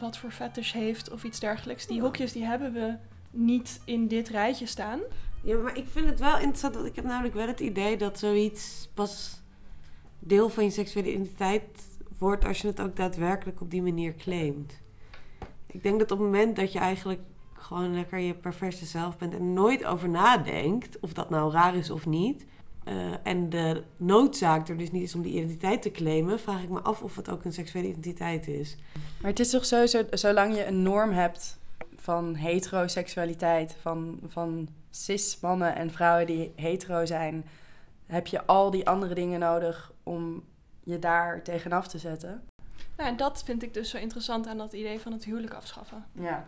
wat 0.00 0.18
voor 0.18 0.30
fetish 0.30 0.72
heeft 0.72 1.10
of 1.10 1.24
iets 1.24 1.40
dergelijks. 1.40 1.86
Die 1.86 2.00
hokjes 2.00 2.32
die 2.32 2.44
hebben 2.44 2.72
we 2.72 2.96
niet 3.30 3.80
in 3.84 4.08
dit 4.08 4.28
rijtje 4.28 4.66
staan. 4.66 5.00
Ja, 5.42 5.56
maar 5.56 5.76
ik 5.76 5.88
vind 5.88 6.08
het 6.08 6.20
wel 6.20 6.34
interessant, 6.34 6.74
want 6.74 6.86
ik 6.86 6.96
heb 6.96 7.04
namelijk 7.04 7.34
wel 7.34 7.46
het 7.46 7.60
idee 7.60 7.96
dat 7.96 8.18
zoiets 8.18 8.88
pas 8.94 9.42
deel 10.18 10.48
van 10.48 10.64
je 10.64 10.70
seksuele 10.70 11.12
identiteit 11.12 11.88
wordt 12.18 12.44
als 12.44 12.60
je 12.60 12.68
het 12.68 12.80
ook 12.80 12.96
daadwerkelijk 12.96 13.60
op 13.60 13.70
die 13.70 13.82
manier 13.82 14.14
claimt. 14.14 14.80
Ik 15.66 15.82
denk 15.82 15.98
dat 15.98 16.10
op 16.10 16.18
het 16.18 16.26
moment 16.26 16.56
dat 16.56 16.72
je 16.72 16.78
eigenlijk 16.78 17.20
gewoon 17.52 17.94
lekker 17.94 18.18
je 18.18 18.34
perverse 18.34 18.84
zelf 18.84 19.18
bent 19.18 19.34
en 19.34 19.52
nooit 19.52 19.84
over 19.84 20.08
nadenkt 20.08 21.00
of 21.00 21.12
dat 21.12 21.30
nou 21.30 21.52
raar 21.52 21.74
is 21.74 21.90
of 21.90 22.06
niet. 22.06 22.46
Uh, 22.88 23.14
en 23.22 23.50
de 23.50 23.82
noodzaak 23.96 24.68
er 24.68 24.76
dus 24.76 24.90
niet 24.90 25.02
is 25.02 25.14
om 25.14 25.22
die 25.22 25.32
identiteit 25.32 25.82
te 25.82 25.90
claimen, 25.90 26.40
vraag 26.40 26.62
ik 26.62 26.68
me 26.68 26.80
af 26.80 27.02
of 27.02 27.16
het 27.16 27.30
ook 27.30 27.44
een 27.44 27.52
seksuele 27.52 27.88
identiteit 27.88 28.48
is. 28.48 28.76
Maar 29.20 29.30
het 29.30 29.40
is 29.40 29.50
toch 29.50 29.64
zo, 29.64 29.86
zo 29.86 30.02
zolang 30.10 30.54
je 30.54 30.66
een 30.66 30.82
norm 30.82 31.10
hebt 31.10 31.58
van 31.96 32.34
heteroseksualiteit, 32.34 33.76
van, 33.80 34.20
van 34.26 34.68
cis-mannen 34.90 35.74
en 35.74 35.90
vrouwen 35.90 36.26
die 36.26 36.52
hetero 36.56 37.06
zijn, 37.06 37.44
heb 38.06 38.26
je 38.26 38.46
al 38.46 38.70
die 38.70 38.88
andere 38.88 39.14
dingen 39.14 39.40
nodig 39.40 39.92
om 40.02 40.44
je 40.84 40.98
daar 40.98 41.42
tegenaf 41.42 41.88
te 41.88 41.98
zetten. 41.98 42.42
Nou, 42.96 43.08
en 43.10 43.16
dat 43.16 43.42
vind 43.44 43.62
ik 43.62 43.74
dus 43.74 43.90
zo 43.90 43.96
interessant 43.96 44.46
aan 44.46 44.58
dat 44.58 44.72
idee 44.72 45.00
van 45.00 45.12
het 45.12 45.24
huwelijk 45.24 45.54
afschaffen. 45.54 46.04
Ja. 46.12 46.44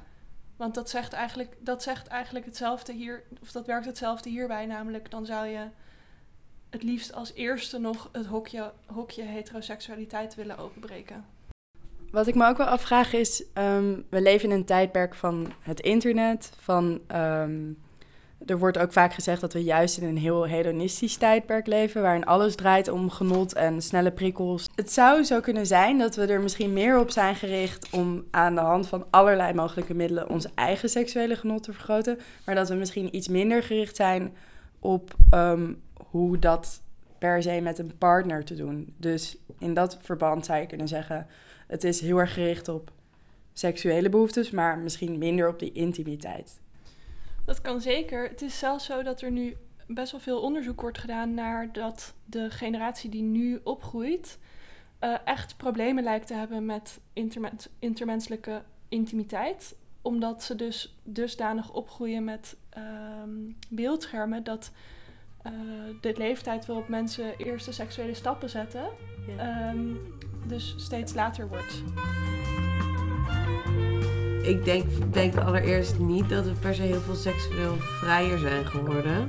Want 0.57 0.75
dat 0.75 0.91
zegt 0.91 1.13
eigenlijk, 1.13 1.57
dat 1.61 1.83
zegt 1.83 2.07
eigenlijk 2.07 2.45
hetzelfde 2.45 2.93
hier, 2.93 3.23
of 3.41 3.53
dat 3.53 3.67
werkt 3.67 3.87
hetzelfde 3.87 4.31
hierbij, 4.31 4.67
namelijk 4.67 5.11
dan 5.11 5.27
zou 5.27 5.47
je 5.47 5.67
het 6.71 6.83
liefst 6.83 7.15
als 7.15 7.33
eerste 7.35 7.79
nog 7.79 8.09
het 8.13 8.27
hokje, 8.27 8.73
hokje 8.87 9.23
heteroseksualiteit 9.23 10.35
willen 10.35 10.59
openbreken. 10.59 11.25
Wat 12.11 12.27
ik 12.27 12.35
me 12.35 12.47
ook 12.47 12.57
wel 12.57 12.67
afvraag 12.67 13.13
is, 13.13 13.45
um, 13.55 14.05
we 14.11 14.21
leven 14.21 14.51
in 14.51 14.57
een 14.57 14.65
tijdperk 14.65 15.15
van 15.15 15.53
het 15.61 15.81
internet, 15.81 16.53
van 16.61 17.01
um, 17.15 17.79
er 18.47 18.59
wordt 18.59 18.79
ook 18.79 18.93
vaak 18.93 19.15
gezegd 19.15 19.41
dat 19.41 19.53
we 19.53 19.63
juist 19.63 19.99
in 19.99 20.09
een 20.09 20.19
heel 20.19 20.45
hedonistisch 20.45 21.17
tijdperk 21.17 21.67
leven, 21.67 22.03
waarin 22.03 22.25
alles 22.25 22.55
draait 22.55 22.89
om 22.89 23.11
genot 23.11 23.55
en 23.55 23.83
snelle 23.83 24.11
prikkels. 24.11 24.69
Het 24.75 24.93
zou 24.93 25.23
zo 25.23 25.41
kunnen 25.41 25.67
zijn 25.67 25.99
dat 25.99 26.17
we 26.17 26.27
er 26.27 26.41
misschien 26.41 26.73
meer 26.73 26.99
op 26.99 27.11
zijn 27.11 27.35
gericht 27.35 27.89
om 27.91 28.25
aan 28.31 28.55
de 28.55 28.61
hand 28.61 28.89
van 28.89 29.07
allerlei 29.11 29.55
mogelijke 29.55 29.95
middelen 29.95 30.29
ons 30.29 30.47
eigen 30.55 30.89
seksuele 30.89 31.37
genot 31.37 31.63
te 31.63 31.73
vergroten, 31.73 32.19
maar 32.47 32.55
dat 32.55 32.69
we 32.69 32.75
misschien 32.75 33.17
iets 33.17 33.29
minder 33.29 33.63
gericht 33.63 33.97
zijn 33.97 34.35
op 34.79 35.15
um, 35.35 35.83
hoe 36.11 36.39
dat 36.39 36.83
per 37.19 37.43
se 37.43 37.61
met 37.61 37.79
een 37.79 37.99
partner 37.99 38.45
te 38.45 38.55
doen. 38.55 38.95
Dus 38.97 39.37
in 39.59 39.75
dat 39.75 39.99
verband 40.01 40.47
zou 40.47 40.61
je 40.61 40.67
kunnen 40.67 40.89
zeggen, 40.89 41.27
het 41.67 41.85
is 41.85 42.01
heel 42.01 42.19
erg 42.19 42.35
gericht 42.35 42.69
op 42.69 42.93
seksuele 43.53 44.09
behoeftes, 44.09 44.51
maar 44.51 44.79
misschien 44.79 45.19
minder 45.19 45.49
op 45.49 45.59
die 45.59 45.73
intimiteit. 45.73 46.61
Dat 47.45 47.61
kan 47.61 47.81
zeker. 47.81 48.29
Het 48.29 48.43
is 48.43 48.59
zelfs 48.59 48.85
zo 48.85 49.03
dat 49.03 49.21
er 49.21 49.31
nu 49.31 49.57
best 49.87 50.13
wel 50.13 50.21
veel 50.21 50.41
onderzoek 50.41 50.81
wordt 50.81 50.99
gedaan 50.99 51.35
naar 51.35 51.73
dat 51.73 52.15
de 52.25 52.51
generatie 52.51 53.11
die 53.11 53.23
nu 53.23 53.61
opgroeit 53.65 54.39
uh, 55.01 55.17
echt 55.25 55.57
problemen 55.57 56.05
lijkt 56.05 56.27
te 56.27 56.35
hebben 56.35 56.67
met 56.67 57.01
intermens 57.13 57.69
intermenselijke 57.79 58.63
intimiteit. 58.89 59.77
Omdat 60.03 60.43
ze 60.43 60.57
dus 60.57 60.97
dusdanig 61.03 61.73
opgroeien 61.73 62.25
met 62.25 62.57
um, 62.77 63.57
beeldschermen 63.69 64.45
dat 64.45 64.73
uh, 65.47 65.53
de 66.01 66.15
leeftijd 66.17 66.67
waarop 66.67 66.89
mensen 66.89 67.37
eerste 67.37 67.73
seksuele 67.73 68.15
stappen 68.15 68.51
zetten, 68.51 68.89
ja. 69.37 69.71
um, 69.71 69.99
dus 70.47 70.75
steeds 70.77 71.15
later 71.15 71.49
wordt 71.49 71.83
ik 74.49 74.65
denk, 74.65 75.13
denk 75.13 75.37
allereerst 75.37 75.99
niet 75.99 76.29
dat 76.29 76.45
we 76.45 76.53
per 76.53 76.75
se 76.75 76.83
heel 76.83 77.01
veel 77.01 77.15
seksueel 77.15 77.77
vrijer 77.77 78.39
zijn 78.39 78.67
geworden. 78.67 79.29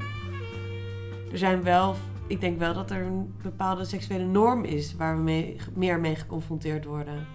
Er 1.32 1.38
zijn 1.38 1.63
wel, 1.63 1.96
ik 2.28 2.42
denk 2.42 2.60
wel 2.60 2.74
dat 2.74 2.92
er 2.92 3.01
een 3.01 3.34
bepaalde 3.42 3.86
seksuele 3.86 4.25
norm 4.25 4.63
is 4.63 4.96
waar 4.96 5.16
we 5.16 5.22
mee, 5.22 5.58
meer 5.74 6.00
mee 6.00 6.16
geconfronteerd 6.16 6.86
worden. 6.86 7.28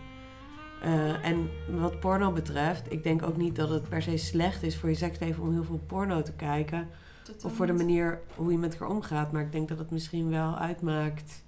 Uh, 0.84 1.26
en 1.26 1.50
wat 1.68 2.00
porno 2.00 2.32
betreft, 2.32 2.92
ik 2.92 3.02
denk 3.02 3.22
ook 3.22 3.36
niet 3.36 3.56
dat 3.56 3.68
het 3.68 3.88
per 3.88 4.02
se 4.02 4.16
slecht 4.16 4.62
is 4.62 4.76
voor 4.76 4.88
je 4.88 4.94
seksleven 4.94 5.42
om 5.42 5.52
heel 5.52 5.64
veel 5.64 5.82
porno 5.86 6.22
te 6.22 6.32
kijken. 6.32 6.88
Totaal 7.24 7.50
of 7.50 7.56
voor 7.56 7.66
de 7.66 7.72
manier 7.72 8.20
hoe 8.36 8.52
je 8.52 8.58
met 8.58 8.72
elkaar 8.72 8.88
omgaat. 8.88 9.32
Maar 9.32 9.42
ik 9.42 9.52
denk 9.52 9.68
dat 9.68 9.78
het 9.78 9.90
misschien 9.90 10.30
wel 10.30 10.56
uitmaakt 10.56 11.44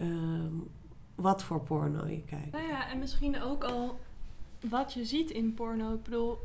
uh, 0.00 0.44
wat 1.14 1.42
voor 1.42 1.60
porno 1.60 2.06
je 2.06 2.22
kijkt. 2.24 2.52
Nou 2.52 2.66
ja, 2.66 2.90
en 2.90 2.98
misschien 2.98 3.42
ook 3.42 3.64
al 3.64 3.98
wat 4.60 4.92
je 4.92 5.04
ziet 5.04 5.30
in 5.30 5.54
porno. 5.54 5.94
Ik 5.94 6.02
bedoel, 6.02 6.38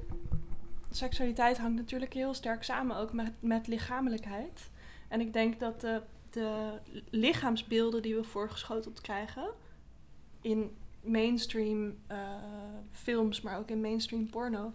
seksualiteit 0.90 1.58
hangt 1.58 1.78
natuurlijk 1.78 2.14
heel 2.14 2.34
sterk 2.34 2.64
samen 2.64 2.98
ook 2.98 3.14
met, 3.14 3.32
met 3.40 3.68
lichamelijkheid. 3.68 4.70
En 5.08 5.22
ik 5.22 5.34
denk 5.34 5.60
dat 5.60 5.82
de, 5.82 6.02
de 6.30 6.80
lichaamsbeelden 7.10 8.02
die 8.02 8.16
we 8.16 8.24
voorgeschoteld 8.24 9.02
krijgen 9.02 9.50
in 10.42 10.76
mainstream 11.02 11.96
uh, 12.12 12.18
films, 12.90 13.42
maar 13.42 13.58
ook 13.58 13.70
in 13.70 13.82
mainstream 13.82 14.30
porno, 14.30 14.74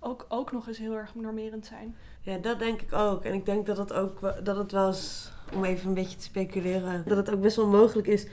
ook, 0.00 0.26
ook 0.28 0.52
nog 0.52 0.68
eens 0.68 0.78
heel 0.78 0.94
erg 0.94 1.14
normerend 1.14 1.66
zijn. 1.66 1.96
Ja, 2.20 2.38
dat 2.38 2.58
denk 2.58 2.80
ik 2.80 2.92
ook. 2.92 3.24
En 3.24 3.34
ik 3.34 3.46
denk 3.46 3.66
dat 3.66 3.76
het 3.76 3.92
ook 3.92 4.20
dat 4.44 4.56
het 4.56 4.72
wel 4.72 4.86
eens, 4.86 5.32
om 5.54 5.64
even 5.64 5.88
een 5.88 5.94
beetje 5.94 6.16
te 6.16 6.24
speculeren, 6.24 7.04
dat 7.06 7.16
het 7.16 7.30
ook 7.30 7.40
best 7.40 7.56
wel 7.56 7.66
mogelijk 7.66 8.06
is 8.06 8.26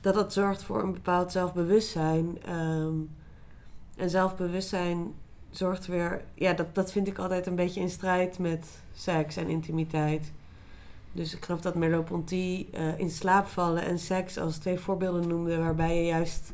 dat 0.00 0.14
het 0.14 0.32
zorgt 0.32 0.62
voor 0.62 0.82
een 0.82 0.92
bepaald 0.92 1.32
zelfbewustzijn. 1.32 2.38
Um, 2.54 3.10
en 3.96 4.10
zelfbewustzijn 4.10 5.14
zorgt 5.50 5.86
weer... 5.86 6.24
Ja, 6.34 6.52
dat, 6.52 6.74
dat 6.74 6.92
vind 6.92 7.06
ik 7.06 7.18
altijd 7.18 7.46
een 7.46 7.54
beetje 7.54 7.80
in 7.80 7.90
strijd 7.90 8.38
met 8.38 8.82
seks 8.92 9.36
en 9.36 9.48
intimiteit. 9.48 10.32
Dus 11.12 11.34
ik 11.34 11.44
geloof 11.44 11.60
dat 11.60 11.74
Merleau-Ponty 11.74 12.66
uh, 12.74 12.98
in 12.98 13.10
slaap 13.10 13.46
vallen 13.46 13.82
en 13.82 13.98
seks 13.98 14.38
als 14.38 14.58
twee 14.58 14.78
voorbeelden 14.78 15.28
noemde... 15.28 15.58
waarbij 15.58 15.96
je 15.96 16.04
juist... 16.04 16.52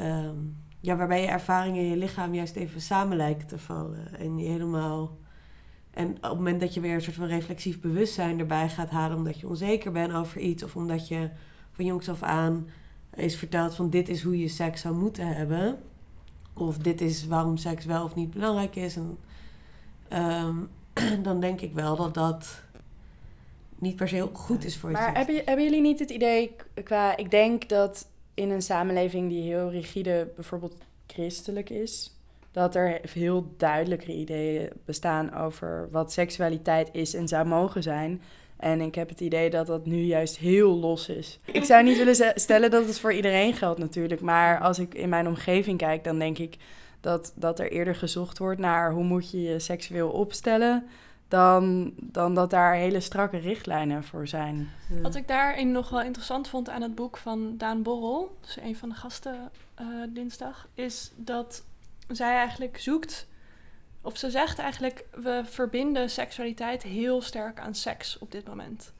Um, 0.00 0.56
ja, 0.80 0.96
waarbij 0.96 1.20
je 1.20 1.26
ervaringen 1.26 1.82
in 1.82 1.88
je 1.88 1.96
lichaam 1.96 2.34
juist 2.34 2.56
even 2.56 2.80
samen 2.80 3.16
lijken 3.16 3.46
te 3.46 3.58
vallen. 3.58 4.18
En 4.18 4.38
je 4.38 4.48
helemaal... 4.48 5.16
En 5.90 6.08
op 6.16 6.22
het 6.22 6.32
moment 6.32 6.60
dat 6.60 6.74
je 6.74 6.80
weer 6.80 6.94
een 6.94 7.02
soort 7.02 7.16
van 7.16 7.26
reflexief 7.26 7.80
bewustzijn 7.80 8.38
erbij 8.38 8.68
gaat 8.68 8.90
halen... 8.90 9.16
omdat 9.16 9.40
je 9.40 9.48
onzeker 9.48 9.92
bent 9.92 10.12
over 10.12 10.40
iets... 10.40 10.62
of 10.62 10.76
omdat 10.76 11.08
je 11.08 11.30
van 11.72 11.84
jongs 11.84 12.08
af 12.08 12.22
aan 12.22 12.68
is 13.14 13.36
verteld 13.36 13.74
van 13.74 13.90
dit 13.90 14.08
is 14.08 14.22
hoe 14.22 14.38
je 14.38 14.48
seks 14.48 14.80
zou 14.80 14.94
moeten 14.94 15.26
hebben 15.26 15.78
of 16.58 16.78
dit 16.78 17.00
is 17.00 17.26
waarom 17.26 17.56
seks 17.56 17.84
wel 17.84 18.04
of 18.04 18.14
niet 18.14 18.30
belangrijk 18.30 18.76
is. 18.76 18.96
En, 18.96 19.18
um, 20.12 20.68
dan 21.22 21.40
denk 21.40 21.60
ik 21.60 21.72
wel 21.72 21.96
dat 21.96 22.14
dat 22.14 22.62
niet 23.78 23.96
per 23.96 24.08
se 24.08 24.14
heel 24.14 24.30
goed 24.32 24.64
is 24.64 24.76
voor 24.76 24.90
je. 24.90 24.96
Maar 24.96 25.16
hebben, 25.16 25.42
hebben 25.44 25.64
jullie 25.64 25.80
niet 25.80 25.98
het 25.98 26.10
idee 26.10 26.56
qua. 26.84 27.16
Ik 27.16 27.30
denk 27.30 27.68
dat 27.68 28.06
in 28.36 28.50
een 28.50 28.62
samenleving 28.62 29.28
die 29.28 29.42
heel 29.42 29.70
rigide, 29.70 30.28
bijvoorbeeld 30.34 30.76
christelijk 31.06 31.70
is, 31.70 32.14
dat 32.52 32.74
er 32.74 33.00
heel 33.12 33.54
duidelijke 33.56 34.12
ideeën 34.12 34.70
bestaan 34.84 35.34
over 35.34 35.88
wat 35.90 36.12
seksualiteit 36.12 36.88
is 36.92 37.14
en 37.14 37.28
zou 37.28 37.46
mogen 37.46 37.82
zijn. 37.82 38.22
En 38.56 38.80
ik 38.80 38.94
heb 38.94 39.08
het 39.08 39.20
idee 39.20 39.50
dat 39.50 39.66
dat 39.66 39.86
nu 39.86 39.96
juist 39.96 40.38
heel 40.38 40.76
los 40.78 41.08
is. 41.08 41.38
Ik 41.44 41.64
zou 41.64 41.84
niet 41.84 41.96
willen 41.96 42.32
stellen 42.34 42.70
dat 42.70 42.86
het 42.86 43.00
voor 43.00 43.12
iedereen 43.12 43.54
geldt 43.54 43.78
natuurlijk. 43.78 44.20
Maar 44.20 44.60
als 44.60 44.78
ik 44.78 44.94
in 44.94 45.08
mijn 45.08 45.28
omgeving 45.28 45.78
kijk, 45.78 46.04
dan 46.04 46.18
denk 46.18 46.38
ik 46.38 46.56
dat, 47.00 47.32
dat 47.36 47.58
er 47.58 47.70
eerder 47.70 47.94
gezocht 47.94 48.38
wordt 48.38 48.60
naar 48.60 48.92
hoe 48.92 49.04
moet 49.04 49.30
je 49.30 49.42
je 49.42 49.58
seksueel 49.58 50.10
opstellen. 50.10 50.86
Dan, 51.28 51.92
dan 51.96 52.34
dat 52.34 52.50
daar 52.50 52.74
hele 52.74 53.00
strakke 53.00 53.36
richtlijnen 53.36 54.04
voor 54.04 54.28
zijn. 54.28 54.70
Wat 55.02 55.14
ik 55.14 55.28
daarin 55.28 55.72
nog 55.72 55.90
wel 55.90 56.02
interessant 56.02 56.48
vond 56.48 56.68
aan 56.68 56.82
het 56.82 56.94
boek 56.94 57.16
van 57.16 57.56
Daan 57.56 57.82
Borrel, 57.82 58.36
dus 58.40 58.56
een 58.60 58.76
van 58.76 58.88
de 58.88 58.94
gasten 58.94 59.50
uh, 59.80 59.86
dinsdag, 60.08 60.68
is 60.74 61.12
dat 61.16 61.64
zij 62.08 62.36
eigenlijk 62.36 62.78
zoekt 62.78 63.26
of 64.06 64.16
ze 64.16 64.30
zegt 64.30 64.58
eigenlijk, 64.58 65.04
we 65.14 65.42
verbinden 65.44 66.10
seksualiteit 66.10 66.82
heel 66.82 67.22
sterk 67.22 67.60
aan 67.60 67.74
seks 67.74 68.18
op 68.18 68.32
dit 68.32 68.46
moment. 68.46 68.92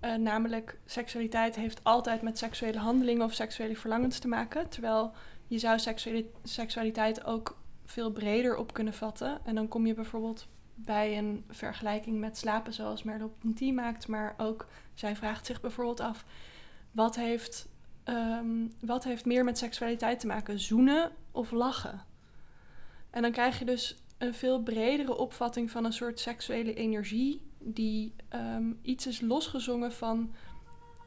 Uh, 0.00 0.14
namelijk, 0.14 0.78
seksualiteit 0.86 1.56
heeft 1.56 1.84
altijd 1.84 2.22
met 2.22 2.38
seksuele 2.38 2.78
handelingen 2.78 3.24
of 3.24 3.32
seksuele 3.32 3.76
verlangens 3.76 4.18
te 4.18 4.28
maken. 4.28 4.68
Terwijl 4.68 5.12
je 5.46 5.58
zou 5.58 5.78
seksualiteit 6.42 7.24
ook 7.24 7.58
veel 7.84 8.10
breder 8.10 8.56
op 8.56 8.72
kunnen 8.72 8.94
vatten. 8.94 9.38
En 9.44 9.54
dan 9.54 9.68
kom 9.68 9.86
je 9.86 9.94
bijvoorbeeld 9.94 10.46
bij 10.74 11.18
een 11.18 11.44
vergelijking 11.48 12.18
met 12.20 12.38
slapen, 12.38 12.72
zoals 12.72 13.02
Merleau-Ponty 13.02 13.72
maakt. 13.72 14.08
Maar 14.08 14.34
ook, 14.36 14.66
zij 14.94 15.16
vraagt 15.16 15.46
zich 15.46 15.60
bijvoorbeeld 15.60 16.00
af: 16.00 16.24
wat 16.90 17.16
heeft, 17.16 17.68
um, 18.04 18.72
wat 18.80 19.04
heeft 19.04 19.24
meer 19.24 19.44
met 19.44 19.58
seksualiteit 19.58 20.20
te 20.20 20.26
maken? 20.26 20.60
Zoenen 20.60 21.12
of 21.30 21.50
lachen? 21.50 22.04
En 23.10 23.22
dan 23.22 23.32
krijg 23.32 23.58
je 23.58 23.64
dus 23.64 23.96
een 24.18 24.34
veel 24.34 24.62
bredere 24.62 25.16
opvatting 25.16 25.70
van 25.70 25.84
een 25.84 25.92
soort 25.92 26.20
seksuele 26.20 26.74
energie, 26.74 27.42
die 27.58 28.14
um, 28.34 28.78
iets 28.82 29.06
is 29.06 29.20
losgezongen 29.20 29.92
van 29.92 30.34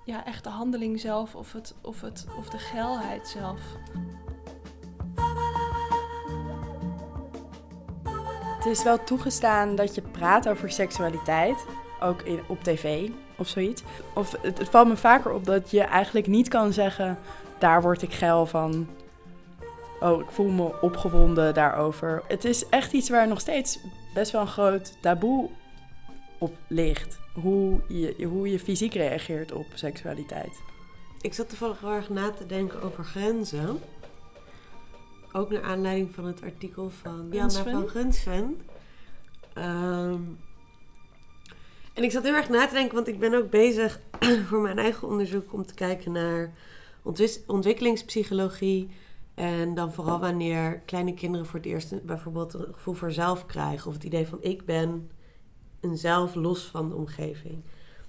ja, 0.05 0.25
echt 0.25 0.43
de 0.43 0.49
handeling 0.49 0.99
zelf 0.99 1.35
of, 1.35 1.53
het, 1.53 1.75
of, 1.81 2.01
het, 2.01 2.25
of 2.37 2.49
de 2.49 2.57
geilheid 2.57 3.27
zelf. 3.27 3.61
Het 8.65 8.77
is 8.77 8.83
wel 8.83 9.03
toegestaan 9.03 9.75
dat 9.75 9.95
je 9.95 10.01
praat 10.01 10.49
over 10.49 10.71
seksualiteit, 10.71 11.65
ook 11.99 12.21
in, 12.21 12.39
op 12.47 12.63
tv 12.63 13.09
of 13.37 13.47
zoiets. 13.47 13.83
Of 14.13 14.35
het, 14.41 14.69
valt 14.69 14.87
me 14.87 14.97
vaker 14.97 15.31
op 15.31 15.45
dat 15.45 15.71
je 15.71 15.81
eigenlijk 15.81 16.27
niet 16.27 16.47
kan 16.47 16.73
zeggen, 16.73 17.17
daar 17.57 17.81
word 17.81 18.01
ik 18.01 18.13
geil 18.13 18.45
van. 18.45 18.87
Oh, 19.99 20.21
ik 20.21 20.29
voel 20.29 20.49
me 20.49 20.81
opgewonden 20.81 21.53
daarover. 21.53 22.23
Het 22.27 22.45
is 22.45 22.69
echt 22.69 22.93
iets 22.93 23.09
waar 23.09 23.27
nog 23.27 23.39
steeds 23.39 23.79
best 24.13 24.31
wel 24.31 24.41
een 24.41 24.47
groot 24.47 25.01
taboe 25.01 25.49
op 26.37 26.55
ligt. 26.67 27.19
Hoe 27.33 27.81
je, 27.87 28.25
hoe 28.25 28.51
je 28.51 28.59
fysiek 28.59 28.93
reageert 28.93 29.51
op 29.51 29.65
seksualiteit. 29.73 30.61
Ik 31.21 31.33
zat 31.33 31.49
toevallig 31.49 31.79
heel 31.79 31.91
erg 31.91 32.09
na 32.09 32.31
te 32.31 32.45
denken 32.45 32.81
over 32.81 33.03
grenzen. 33.03 33.79
Ook 35.35 35.49
naar 35.51 35.63
aanleiding 35.63 36.13
van 36.13 36.25
het 36.25 36.41
artikel 36.41 36.89
van 36.89 37.27
Janna 37.31 37.63
van 37.63 37.89
Gunsven. 37.89 38.61
Um, 39.57 40.37
en 41.93 42.03
ik 42.03 42.11
zat 42.11 42.23
heel 42.23 42.33
erg 42.33 42.49
na 42.49 42.67
te 42.67 42.73
denken, 42.73 42.95
want 42.95 43.07
ik 43.07 43.19
ben 43.19 43.33
ook 43.33 43.49
bezig 43.49 43.99
voor 44.47 44.61
mijn 44.61 44.79
eigen 44.79 45.07
onderzoek 45.07 45.53
om 45.53 45.65
te 45.65 45.73
kijken 45.73 46.11
naar 46.11 46.53
ontwikkelingspsychologie. 47.45 48.89
En 49.33 49.73
dan 49.73 49.93
vooral 49.93 50.19
wanneer 50.19 50.79
kleine 50.79 51.13
kinderen 51.13 51.45
voor 51.45 51.59
het 51.59 51.67
eerst 51.67 52.05
bijvoorbeeld 52.05 52.53
een 52.53 52.73
gevoel 52.73 52.93
voor 52.93 53.11
zelf 53.11 53.45
krijgen. 53.45 53.87
Of 53.87 53.93
het 53.93 54.03
idee 54.03 54.27
van 54.27 54.37
ik 54.41 54.65
ben 54.65 55.11
een 55.79 55.97
zelf 55.97 56.35
los 56.35 56.63
van 56.65 56.89
de 56.89 56.95
omgeving. 56.95 57.63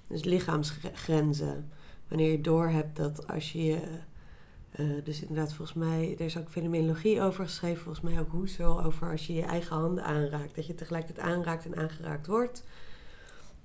Dus 0.07 0.23
lichaamsgrenzen. 0.23 1.71
Wanneer 2.07 2.31
je 2.31 2.41
doorhebt 2.41 2.95
dat 2.95 3.27
als 3.27 3.51
je 3.51 3.79
uh, 4.79 5.03
dus 5.03 5.21
inderdaad, 5.21 5.53
volgens 5.53 5.77
mij, 5.77 6.15
er 6.19 6.25
is 6.25 6.37
ook 6.37 6.49
fenomenologie 6.49 7.21
over 7.21 7.43
geschreven, 7.43 7.83
volgens 7.83 8.11
mij 8.11 8.19
ook 8.19 8.31
Husserl, 8.31 8.83
over 8.83 9.11
als 9.11 9.27
je 9.27 9.33
je 9.33 9.41
eigen 9.41 9.75
handen 9.75 10.03
aanraakt, 10.03 10.55
dat 10.55 10.65
je 10.65 10.75
tegelijkertijd 10.75 11.27
aanraakt 11.27 11.65
en 11.65 11.75
aangeraakt 11.75 12.27
wordt. 12.27 12.63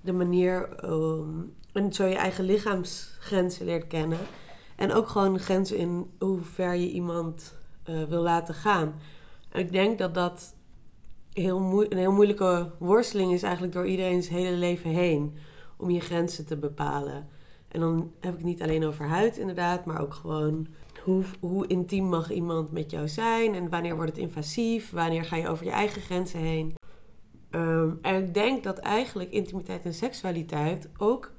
De 0.00 0.12
manier, 0.12 0.84
um, 0.84 1.54
en 1.72 1.92
zo 1.92 2.06
je 2.06 2.14
eigen 2.14 2.44
lichaamsgrenzen 2.44 3.66
leert 3.66 3.86
kennen. 3.86 4.18
En 4.76 4.92
ook 4.92 5.08
gewoon 5.08 5.38
grenzen 5.38 5.76
in 5.76 6.10
hoe 6.18 6.42
ver 6.42 6.74
je 6.74 6.90
iemand 6.90 7.54
uh, 7.88 8.02
wil 8.04 8.22
laten 8.22 8.54
gaan. 8.54 8.94
En 9.48 9.60
ik 9.60 9.72
denk 9.72 9.98
dat 9.98 10.14
dat 10.14 10.54
heel 11.32 11.86
een 11.90 11.98
heel 11.98 12.12
moeilijke 12.12 12.70
worsteling 12.78 13.32
is 13.32 13.42
eigenlijk 13.42 13.72
door 13.72 13.86
iedereen's 13.86 14.28
hele 14.28 14.56
leven 14.56 14.90
heen. 14.90 15.36
Om 15.76 15.90
je 15.90 16.00
grenzen 16.00 16.46
te 16.46 16.56
bepalen. 16.56 17.28
En 17.68 17.80
dan 17.80 18.12
heb 18.20 18.32
ik 18.32 18.38
het 18.38 18.46
niet 18.46 18.62
alleen 18.62 18.84
over 18.84 19.06
huid 19.06 19.36
inderdaad, 19.36 19.84
maar 19.84 20.00
ook 20.00 20.14
gewoon 20.14 20.66
hoe, 21.02 21.24
hoe 21.40 21.66
intiem 21.66 22.04
mag 22.04 22.30
iemand 22.30 22.72
met 22.72 22.90
jou 22.90 23.08
zijn 23.08 23.54
en 23.54 23.68
wanneer 23.68 23.96
wordt 23.96 24.10
het 24.10 24.20
invasief, 24.20 24.90
wanneer 24.90 25.24
ga 25.24 25.36
je 25.36 25.48
over 25.48 25.64
je 25.64 25.70
eigen 25.70 26.02
grenzen 26.02 26.40
heen. 26.40 26.74
Ehm, 27.50 27.90
en 28.00 28.24
ik 28.24 28.34
denk 28.34 28.62
dat 28.64 28.78
eigenlijk 28.78 29.30
intimiteit 29.30 29.84
en 29.84 29.94
seksualiteit 29.94 30.88
ook 30.98 31.32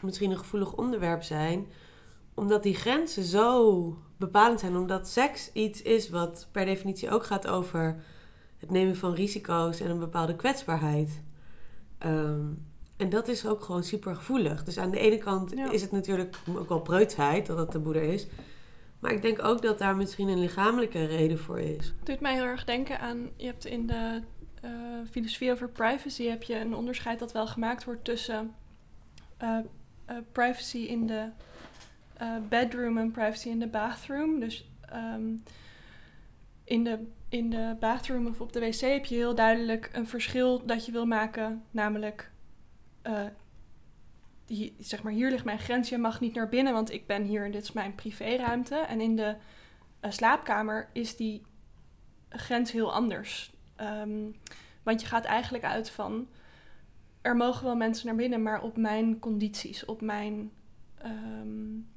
misschien 0.00 0.30
een 0.30 0.38
gevoelig 0.38 0.74
onderwerp 0.74 1.22
zijn, 1.22 1.66
omdat 2.34 2.62
die 2.62 2.74
grenzen 2.74 3.24
zo 3.24 3.96
bepalend 4.16 4.60
zijn, 4.60 4.76
omdat 4.76 5.08
seks 5.08 5.52
iets 5.52 5.82
is 5.82 6.10
wat 6.10 6.48
per 6.52 6.64
definitie 6.64 7.10
ook 7.10 7.24
gaat 7.24 7.46
over 7.46 8.02
het 8.58 8.70
nemen 8.70 8.96
van 8.96 9.14
risico's 9.14 9.80
en 9.80 9.90
een 9.90 9.98
bepaalde 9.98 10.36
kwetsbaarheid. 10.36 11.22
Ehm, 11.98 12.46
en 12.96 13.08
dat 13.08 13.28
is 13.28 13.46
ook 13.46 13.62
gewoon 13.62 13.82
super 13.82 14.16
gevoelig. 14.16 14.64
Dus 14.64 14.78
aan 14.78 14.90
de 14.90 14.98
ene 14.98 15.18
kant 15.18 15.54
is 15.54 15.82
het 15.82 15.92
natuurlijk 15.92 16.36
ook 16.48 16.68
wel 16.68 16.80
preutsheid 16.80 17.46
dat 17.46 17.58
het 17.58 17.72
de 17.72 17.78
boeder 17.78 18.02
is. 18.02 18.26
Maar 19.02 19.12
ik 19.12 19.22
denk 19.22 19.44
ook 19.44 19.62
dat 19.62 19.78
daar 19.78 19.96
misschien 19.96 20.28
een 20.28 20.38
lichamelijke 20.38 21.04
reden 21.04 21.38
voor 21.38 21.60
is. 21.60 21.86
Het 21.86 22.06
doet 22.06 22.20
mij 22.20 22.34
heel 22.34 22.44
erg 22.44 22.64
denken 22.64 23.00
aan, 23.00 23.30
je 23.36 23.46
hebt 23.46 23.64
in 23.64 23.86
de 23.86 24.22
uh, 24.64 24.70
filosofie 25.10 25.52
over 25.52 25.68
privacy 25.68 26.24
heb 26.24 26.42
je 26.42 26.58
een 26.58 26.74
onderscheid 26.74 27.18
dat 27.18 27.32
wel 27.32 27.46
gemaakt 27.46 27.84
wordt 27.84 28.04
tussen 28.04 28.54
uh, 29.42 29.58
uh, 30.10 30.16
privacy 30.32 30.78
in 30.78 31.06
de 31.06 31.28
bedroom 32.48 32.98
en 32.98 33.10
privacy 33.10 33.48
in 33.48 33.58
de 33.58 33.66
bathroom. 33.66 34.40
Dus 34.40 34.70
um, 34.94 35.42
in, 36.64 36.84
de, 36.84 37.06
in 37.28 37.50
de 37.50 37.76
bathroom 37.80 38.26
of 38.26 38.40
op 38.40 38.52
de 38.52 38.60
wc 38.60 38.80
heb 38.80 39.04
je 39.04 39.14
heel 39.14 39.34
duidelijk 39.34 39.90
een 39.92 40.06
verschil 40.06 40.66
dat 40.66 40.86
je 40.86 40.92
wil 40.92 41.06
maken, 41.06 41.62
namelijk 41.70 42.30
die, 44.52 44.74
zeg 44.78 45.02
maar, 45.02 45.12
hier 45.12 45.30
ligt 45.30 45.44
mijn 45.44 45.58
grens, 45.58 45.88
je 45.88 45.98
mag 45.98 46.20
niet 46.20 46.34
naar 46.34 46.48
binnen, 46.48 46.72
want 46.72 46.92
ik 46.92 47.06
ben 47.06 47.22
hier 47.22 47.44
en 47.44 47.50
dit 47.50 47.62
is 47.62 47.72
mijn 47.72 47.94
privéruimte. 47.94 48.74
En 48.74 49.00
in 49.00 49.16
de 49.16 49.36
uh, 50.02 50.10
slaapkamer 50.10 50.88
is 50.92 51.16
die 51.16 51.42
grens 52.28 52.72
heel 52.72 52.92
anders. 52.92 53.52
Um, 53.80 54.36
want 54.82 55.00
je 55.00 55.06
gaat 55.06 55.24
eigenlijk 55.24 55.64
uit 55.64 55.90
van, 55.90 56.28
er 57.20 57.36
mogen 57.36 57.64
wel 57.64 57.76
mensen 57.76 58.06
naar 58.06 58.16
binnen, 58.16 58.42
maar 58.42 58.62
op 58.62 58.76
mijn 58.76 59.18
condities, 59.18 59.84
op 59.84 60.00
mijn 60.00 60.50
um, 61.04 61.88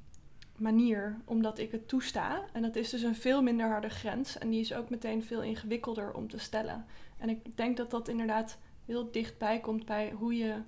manier, 0.56 1.20
omdat 1.24 1.58
ik 1.58 1.72
het 1.72 1.88
toesta. 1.88 2.44
En 2.52 2.62
dat 2.62 2.76
is 2.76 2.90
dus 2.90 3.02
een 3.02 3.14
veel 3.14 3.42
minder 3.42 3.68
harde 3.68 3.88
grens 3.88 4.38
en 4.38 4.50
die 4.50 4.60
is 4.60 4.74
ook 4.74 4.90
meteen 4.90 5.24
veel 5.24 5.42
ingewikkelder 5.42 6.12
om 6.12 6.28
te 6.28 6.38
stellen. 6.38 6.86
En 7.18 7.28
ik 7.28 7.56
denk 7.56 7.76
dat 7.76 7.90
dat 7.90 8.08
inderdaad 8.08 8.58
heel 8.84 9.10
dichtbij 9.10 9.60
komt 9.60 9.84
bij 9.84 10.10
hoe 10.10 10.36
je 10.36 10.62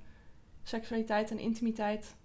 seksualiteit 0.68 1.30
en 1.30 1.38
intimiteit, 1.38 2.16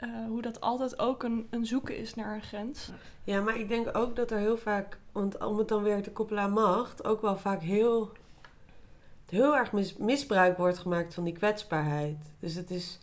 uh, 0.00 0.26
hoe 0.26 0.42
dat 0.42 0.60
altijd 0.60 0.98
ook 0.98 1.22
een, 1.22 1.46
een 1.50 1.66
zoeken 1.66 1.96
is 1.96 2.14
naar 2.14 2.34
een 2.34 2.42
grens. 2.42 2.90
Ja, 3.24 3.40
maar 3.40 3.58
ik 3.58 3.68
denk 3.68 3.96
ook 3.96 4.16
dat 4.16 4.30
er 4.30 4.38
heel 4.38 4.56
vaak, 4.56 4.98
want 5.12 5.44
om 5.44 5.58
het 5.58 5.68
dan 5.68 5.82
weer 5.82 6.02
te 6.02 6.12
koppelen 6.12 6.42
aan 6.42 6.52
macht, 6.52 7.04
ook 7.04 7.20
wel 7.20 7.36
vaak 7.36 7.62
heel, 7.62 8.12
heel 9.28 9.56
erg 9.56 9.72
mis, 9.72 9.96
misbruik 9.96 10.56
wordt 10.56 10.78
gemaakt 10.78 11.14
van 11.14 11.24
die 11.24 11.32
kwetsbaarheid. 11.32 12.32
Dus 12.40 12.54
het 12.54 12.70
is. 12.70 12.98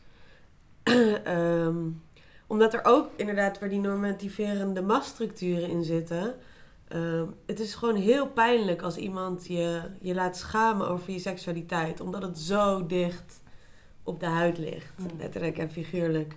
um, 1.27 2.01
omdat 2.47 2.73
er 2.73 2.85
ook 2.85 3.09
inderdaad 3.15 3.59
weer 3.59 3.69
die 3.69 3.79
normativerende 3.79 4.81
machtsstructuren 4.81 5.69
in 5.69 5.83
zitten. 5.83 6.35
Um, 6.89 7.35
het 7.45 7.59
is 7.59 7.75
gewoon 7.75 7.95
heel 7.95 8.27
pijnlijk 8.27 8.81
als 8.81 8.97
iemand 8.97 9.47
je, 9.47 9.81
je 10.01 10.13
laat 10.13 10.37
schamen 10.37 10.87
over 10.87 11.11
je 11.11 11.19
seksualiteit, 11.19 11.99
omdat 11.99 12.21
het 12.21 12.39
zo 12.39 12.85
dicht 12.85 13.42
op 14.03 14.19
de 14.19 14.25
huid 14.25 14.57
ligt. 14.57 14.93
Mm. 14.97 15.07
Letterlijk 15.17 15.57
en 15.57 15.71
figuurlijk. 15.71 16.35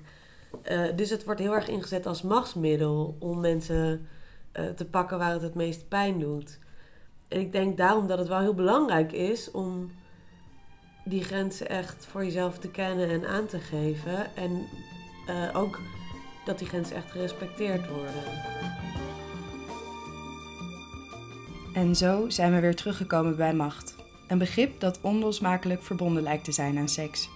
Uh, 0.71 0.97
dus 0.97 1.11
het 1.11 1.25
wordt 1.25 1.41
heel 1.41 1.55
erg 1.55 1.69
ingezet 1.69 2.07
als 2.07 2.23
machtsmiddel 2.23 3.17
om 3.19 3.41
mensen 3.41 4.07
uh, 4.53 4.69
te 4.69 4.85
pakken 4.85 5.19
waar 5.19 5.33
het 5.33 5.43
het 5.43 5.55
meest 5.55 5.89
pijn 5.89 6.19
doet. 6.19 6.59
En 7.29 7.41
ik 7.41 7.53
denk 7.53 7.77
daarom 7.77 8.07
dat 8.07 8.19
het 8.19 8.29
wel 8.29 8.41
heel 8.41 8.55
belangrijk 8.55 9.13
is 9.13 9.51
om 9.51 9.91
die 11.05 11.25
grenzen 11.25 11.69
echt 11.69 12.07
voor 12.07 12.25
jezelf 12.25 12.59
te 12.59 12.71
kennen 12.71 13.11
en 13.11 13.27
aan 13.27 13.47
te 13.47 13.59
geven. 13.59 14.37
En 14.37 14.67
uh, 15.29 15.57
ook 15.57 15.81
dat 16.45 16.59
die 16.59 16.69
grenzen 16.69 16.97
echt 16.97 17.11
gerespecteerd 17.11 17.89
worden. 17.89 18.23
En 21.75 21.97
zo 21.97 22.29
zijn 22.29 22.55
we 22.55 22.61
weer 22.61 22.77
teruggekomen 22.77 23.37
bij 23.37 23.55
macht. 23.55 23.95
Een 24.29 24.39
begrip 24.39 24.81
dat 24.81 25.01
onlosmakelijk 25.01 25.83
verbonden 25.83 26.23
lijkt 26.23 26.45
te 26.45 26.53
zijn 26.53 26.79
aan 26.79 26.89
seks. 26.89 27.29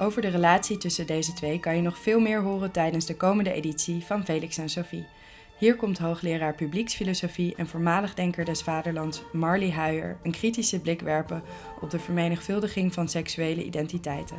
Over 0.00 0.22
de 0.22 0.28
relatie 0.28 0.76
tussen 0.76 1.06
deze 1.06 1.32
twee 1.32 1.60
kan 1.60 1.76
je 1.76 1.82
nog 1.82 1.98
veel 1.98 2.20
meer 2.20 2.42
horen 2.42 2.70
tijdens 2.70 3.06
de 3.06 3.16
komende 3.16 3.52
editie 3.52 4.04
van 4.04 4.24
Felix 4.24 4.58
en 4.58 4.68
Sophie. 4.68 5.06
Hier 5.58 5.76
komt 5.76 5.98
hoogleraar 5.98 6.54
publieksfilosofie 6.54 7.54
en 7.56 7.66
voormalig 7.66 8.14
denker 8.14 8.44
des 8.44 8.62
vaderlands 8.62 9.22
Marley 9.32 9.70
Huijer 9.70 10.18
een 10.22 10.32
kritische 10.32 10.80
blik 10.80 11.00
werpen 11.00 11.42
op 11.80 11.90
de 11.90 11.98
vermenigvuldiging 11.98 12.92
van 12.92 13.08
seksuele 13.08 13.64
identiteiten. 13.64 14.38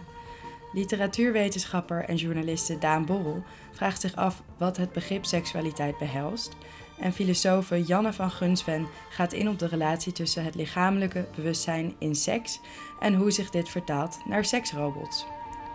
Literatuurwetenschapper 0.73 2.03
en 2.05 2.15
journaliste 2.15 2.77
Daan 2.77 3.05
Borrel 3.05 3.43
vraagt 3.71 4.01
zich 4.01 4.15
af 4.15 4.43
wat 4.57 4.77
het 4.77 4.91
begrip 4.91 5.25
seksualiteit 5.25 5.97
behelst. 5.97 6.55
En 6.99 7.13
filosoof 7.13 7.71
Janne 7.85 8.13
van 8.13 8.31
Gunsven 8.31 8.87
gaat 9.09 9.33
in 9.33 9.49
op 9.49 9.59
de 9.59 9.67
relatie 9.67 10.11
tussen 10.11 10.43
het 10.43 10.55
lichamelijke 10.55 11.27
bewustzijn 11.35 11.95
in 11.97 12.15
seks 12.15 12.59
en 12.99 13.13
hoe 13.13 13.31
zich 13.31 13.49
dit 13.49 13.69
vertaalt 13.69 14.19
naar 14.25 14.45
seksrobots. 14.45 15.25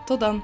Tot 0.05 0.19
dan! 0.19 0.43